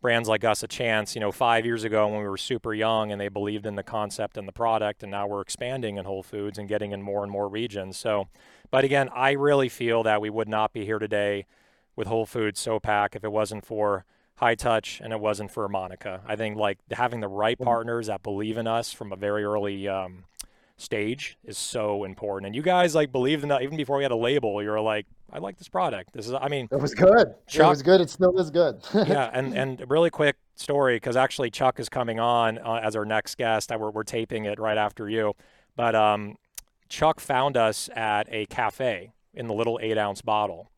brands 0.00 0.28
like 0.28 0.44
us 0.44 0.62
a 0.62 0.68
chance. 0.68 1.14
You 1.14 1.20
know, 1.20 1.32
five 1.32 1.64
years 1.64 1.84
ago 1.84 2.08
when 2.08 2.18
we 2.18 2.28
were 2.28 2.36
super 2.36 2.74
young 2.74 3.12
and 3.12 3.20
they 3.20 3.28
believed 3.28 3.64
in 3.64 3.76
the 3.76 3.82
concept 3.82 4.36
and 4.36 4.46
the 4.46 4.52
product, 4.52 5.02
and 5.02 5.10
now 5.10 5.26
we're 5.26 5.40
expanding 5.40 5.96
in 5.96 6.04
Whole 6.04 6.22
Foods 6.22 6.58
and 6.58 6.68
getting 6.68 6.92
in 6.92 7.00
more 7.00 7.22
and 7.22 7.30
more 7.30 7.48
regions. 7.48 7.96
So, 7.96 8.28
but 8.70 8.84
again, 8.84 9.08
I 9.14 9.32
really 9.32 9.68
feel 9.68 10.02
that 10.02 10.20
we 10.20 10.28
would 10.28 10.48
not 10.48 10.72
be 10.72 10.84
here 10.84 10.98
today 10.98 11.46
with 11.94 12.08
Whole 12.08 12.26
Foods 12.26 12.64
SOPAC 12.64 13.14
if 13.14 13.24
it 13.24 13.30
wasn't 13.30 13.64
for 13.64 14.04
high 14.42 14.56
touch 14.56 15.00
and 15.02 15.12
it 15.12 15.20
wasn't 15.20 15.52
for 15.52 15.68
Monica. 15.68 16.20
I 16.26 16.34
think 16.34 16.56
like 16.56 16.78
having 16.90 17.20
the 17.20 17.28
right 17.28 17.56
mm-hmm. 17.56 17.64
partners 17.64 18.08
that 18.08 18.24
believe 18.24 18.58
in 18.58 18.66
us 18.66 18.92
from 18.92 19.12
a 19.12 19.16
very 19.16 19.44
early 19.44 19.86
um, 19.86 20.24
stage 20.76 21.38
is 21.44 21.56
so 21.56 22.02
important. 22.02 22.48
And 22.48 22.56
you 22.56 22.62
guys 22.62 22.92
like 22.92 23.12
believed 23.12 23.44
in 23.44 23.50
that 23.50 23.62
even 23.62 23.76
before 23.76 23.98
we 23.98 24.02
had 24.02 24.10
a 24.10 24.16
label. 24.16 24.60
You're 24.60 24.80
like, 24.80 25.06
I 25.32 25.38
like 25.38 25.58
this 25.58 25.68
product. 25.68 26.12
This 26.12 26.26
is, 26.26 26.34
I 26.34 26.48
mean, 26.48 26.68
it 26.72 26.80
was 26.80 26.92
good. 26.92 27.34
Chuck, 27.46 27.66
it 27.66 27.68
was 27.68 27.82
good. 27.82 28.00
It 28.00 28.10
still 28.10 28.36
is 28.36 28.50
good. 28.50 28.82
yeah, 28.92 29.30
and 29.32 29.56
and 29.56 29.88
really 29.88 30.10
quick 30.10 30.36
story 30.56 30.96
because 30.96 31.16
actually 31.16 31.50
Chuck 31.50 31.78
is 31.78 31.88
coming 31.88 32.18
on 32.18 32.58
uh, 32.58 32.80
as 32.82 32.96
our 32.96 33.04
next 33.04 33.36
guest. 33.36 33.70
I, 33.70 33.76
we're, 33.76 33.90
we're 33.90 34.02
taping 34.02 34.46
it 34.46 34.58
right 34.58 34.76
after 34.76 35.08
you, 35.08 35.34
but 35.76 35.94
um, 35.94 36.36
Chuck 36.88 37.20
found 37.20 37.56
us 37.56 37.88
at 37.94 38.26
a 38.28 38.46
cafe 38.46 39.12
in 39.32 39.46
the 39.46 39.54
little 39.54 39.78
eight 39.80 39.96
ounce 39.96 40.20
bottle, 40.20 40.72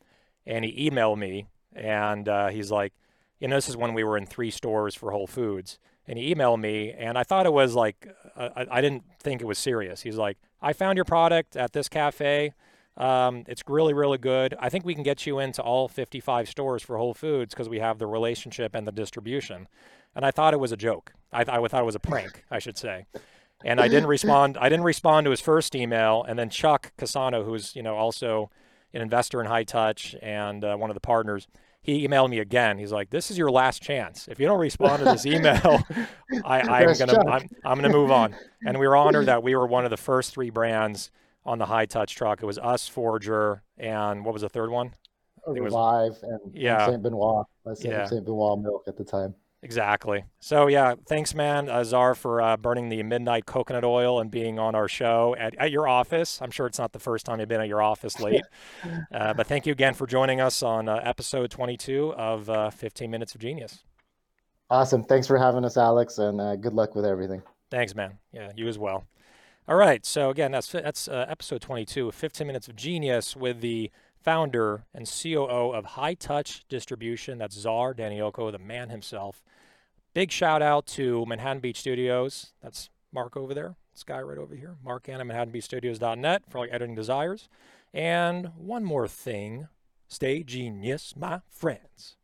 and 0.46 0.66
he 0.66 0.90
emailed 0.90 1.18
me 1.18 1.46
and 1.74 2.29
uh, 2.29 2.48
he's 2.48 2.70
like, 2.70 2.92
you 3.40 3.49
know, 3.49 3.57
this 3.57 3.68
is 3.68 3.77
when 3.77 3.94
we 3.94 4.05
were 4.05 4.16
in 4.16 4.27
three 4.27 4.51
stores 4.51 4.94
for 4.94 5.11
Whole 5.11 5.27
Foods, 5.27 5.79
and 6.07 6.18
he 6.18 6.35
emailed 6.35 6.61
me, 6.61 6.92
and 6.92 7.16
I 7.18 7.23
thought 7.23 7.47
it 7.47 7.53
was 7.53 7.75
like, 7.75 8.09
uh, 8.37 8.51
I, 8.57 8.79
I 8.79 8.81
didn't 8.81 9.05
think 9.20 9.40
it 9.40 9.47
was 9.47 9.59
serious. 9.59 10.03
He's 10.03 10.16
like, 10.16 10.38
I 10.61 10.73
found 10.73 10.97
your 10.97 11.05
product 11.05 11.57
at 11.57 11.73
this 11.73 11.88
cafe. 11.88 12.53
Um, 12.97 13.44
it's 13.49 13.62
really, 13.66 13.92
really 13.92 14.18
good. 14.18 14.55
I 14.61 14.68
think 14.68 14.85
we 14.85 14.94
can 14.94 15.03
get 15.03 15.27
you 15.27 15.38
into 15.38 15.62
all 15.62 15.88
55 15.88 16.49
stores 16.49 16.83
for 16.83 16.97
Whole 16.97 17.14
Foods 17.14 17.53
because 17.53 17.68
we 17.68 17.81
have 17.81 17.99
the 17.99 18.07
relationship 18.07 18.75
and 18.75 18.87
the 18.87 18.92
distribution. 18.92 19.66
And 20.14 20.25
I 20.25 20.31
thought 20.31 20.55
it 20.55 20.61
was 20.61 20.73
a 20.73 20.77
joke. 20.77 21.12
I, 21.33 21.40
I 21.40 21.68
thought 21.68 21.83
it 21.83 21.87
was 21.87 21.97
a 21.97 22.01
prank, 22.01 22.44
I 22.51 22.61
should 22.61 22.79
say. 22.79 23.07
And 23.64 23.81
I 23.81 23.88
didn't 23.88 24.09
respond. 24.09 24.59
I 24.59 24.68
didn't 24.68 24.85
respond 24.85 25.25
to 25.25 25.31
his 25.31 25.40
first 25.40 25.75
email. 25.75 26.25
And 26.27 26.38
then 26.38 26.51
Chuck 26.51 26.92
Casano, 26.99 27.44
who's 27.44 27.75
you 27.75 27.83
know 27.83 27.97
also 27.97 28.51
an 28.92 29.01
investor 29.01 29.40
in 29.40 29.47
High 29.47 29.64
Touch 29.64 30.14
and 30.23 30.64
uh, 30.64 30.77
one 30.77 30.90
of 30.90 30.94
the 30.94 31.01
partners, 31.01 31.49
he 31.85 32.09
emailed 32.09 32.31
me 32.31 32.38
again. 32.38 32.79
He's 32.79 32.92
like, 32.92 33.11
"This 33.11 33.31
is 33.31 33.37
your 33.37 33.51
last 33.51 33.83
chance. 33.83 34.27
If 34.27 34.40
you 34.40 34.47
don't 34.47 34.59
respond 34.59 35.01
to 35.01 35.05
this 35.05 35.27
email, 35.27 35.85
I, 36.42 36.61
I'm 36.62 36.97
gonna 36.99 37.20
I'm, 37.29 37.49
I'm 37.62 37.77
gonna 37.77 37.90
move 37.90 38.11
on." 38.11 38.35
And 38.66 38.79
we 38.79 38.88
were 38.88 38.97
honored 38.97 39.27
that 39.27 39.42
we 39.42 39.55
were 39.55 39.66
one 39.66 39.85
of 39.85 39.90
the 39.90 39.99
first 39.99 40.33
three 40.33 40.49
brands 40.49 41.11
on 41.44 41.59
the 41.59 41.66
high 41.66 41.85
touch 41.85 42.16
truck. 42.16 42.42
It 42.42 42.47
was 42.47 42.59
us, 42.59 42.88
Forager, 42.88 43.62
and 43.77 44.25
what 44.25 44.33
was 44.33 44.40
the 44.40 44.49
third 44.49 44.70
one? 44.70 44.94
Revive 45.47 46.16
and, 46.23 46.40
yeah. 46.55 46.85
and 46.85 46.92
Saint 46.92 47.03
Benoit. 47.03 47.44
Saint, 47.75 47.85
Yeah. 47.85 48.07
Saint 48.07 48.25
Benoit 48.25 48.59
milk 48.61 48.85
at 48.88 48.97
the 48.97 49.05
time. 49.05 49.35
Exactly. 49.64 50.27
So 50.40 50.66
yeah, 50.66 50.94
thanks, 51.09 51.35
man, 51.35 51.70
uh, 51.70 51.83
Czar, 51.85 52.14
for 52.14 52.42
uh, 52.42 52.59
burning 52.59 52.90
the 52.90 53.03
midnight 53.03 53.46
coconut 53.46 53.83
oil 53.83 54.20
and 54.20 54.31
being 54.31 54.59
on 54.59 54.74
our 54.74 54.88
show 54.88 55.35
at, 55.38 55.55
at 55.55 55.70
your 55.70 55.88
office. 55.88 56.38
I'm 56.42 56.50
sure 56.50 56.66
it's 56.66 56.79
not 56.79 56.92
the 56.92 56.98
first 56.98 57.24
time 57.24 57.40
you've 57.40 57.48
been 57.48 57.62
at 57.62 57.66
your 57.66 57.81
office 57.81 58.20
late, 58.20 58.44
uh, 59.11 59.33
but 59.33 59.46
thank 59.46 59.64
you 59.64 59.72
again 59.72 59.94
for 59.94 60.07
joining 60.07 60.38
us 60.38 60.62
on 60.62 60.87
uh, 60.87 61.00
episode 61.03 61.50
22 61.50 62.12
of 62.12 62.50
uh, 62.50 62.68
15 62.68 63.11
Minutes 63.11 63.35
of 63.35 63.40
Genius. 63.40 63.85
Awesome. 64.68 65.03
Thanks 65.03 65.27
for 65.27 65.38
having 65.38 65.64
us, 65.64 65.79
Alex, 65.79 66.18
and 66.18 66.42
uh, 66.42 66.57
good 66.57 66.74
luck 66.74 66.94
with 66.94 67.07
everything. 67.07 67.42
Thanks, 67.70 67.94
man. 67.94 68.18
Yeah, 68.33 68.53
you 68.55 68.68
as 68.68 68.79
well. 68.79 69.05
All 69.66 69.77
right. 69.77 70.05
So 70.05 70.29
again, 70.29 70.53
that's 70.53 70.70
that's 70.70 71.09
uh, 71.09 71.24
episode 71.27 71.62
22 71.62 72.09
of 72.09 72.14
15 72.14 72.46
Minutes 72.46 72.68
of 72.68 72.77
Genius 72.77 73.35
with 73.35 73.62
the 73.62 73.90
founder 74.24 74.87
and 74.94 75.06
COO 75.06 75.72
of 75.72 75.84
High 75.84 76.14
Touch 76.14 76.64
Distribution. 76.68 77.38
That's 77.38 77.56
Czar 77.56 77.94
Danielko, 77.94 78.50
the 78.50 78.58
man 78.58 78.88
himself. 78.88 79.44
Big 80.14 80.32
shout 80.32 80.62
out 80.62 80.87
to 80.87 81.26
Manhattan 81.26 81.60
Beach 81.60 81.78
Studios. 81.78 82.52
That's 82.62 82.88
Mark 83.12 83.37
over 83.37 83.54
there. 83.54 83.76
This 83.92 84.02
guy 84.02 84.20
right 84.22 84.38
over 84.38 84.54
here. 84.56 84.76
Mark 84.82 85.08
Anna, 85.08 85.24
ManhattanBeachStudios.net 85.24 86.42
for 86.48 86.66
your 86.66 86.74
editing 86.74 86.96
desires. 86.96 87.48
And 87.92 88.50
one 88.56 88.82
more 88.82 89.06
thing. 89.06 89.68
Stay 90.08 90.42
genius, 90.42 91.14
my 91.16 91.40
friends. 91.48 92.16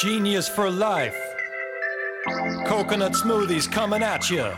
Genius 0.00 0.48
for 0.48 0.70
life. 0.70 1.16
Coconut 2.66 3.12
smoothies 3.12 3.70
coming 3.70 4.02
at 4.02 4.30
you. 4.30 4.52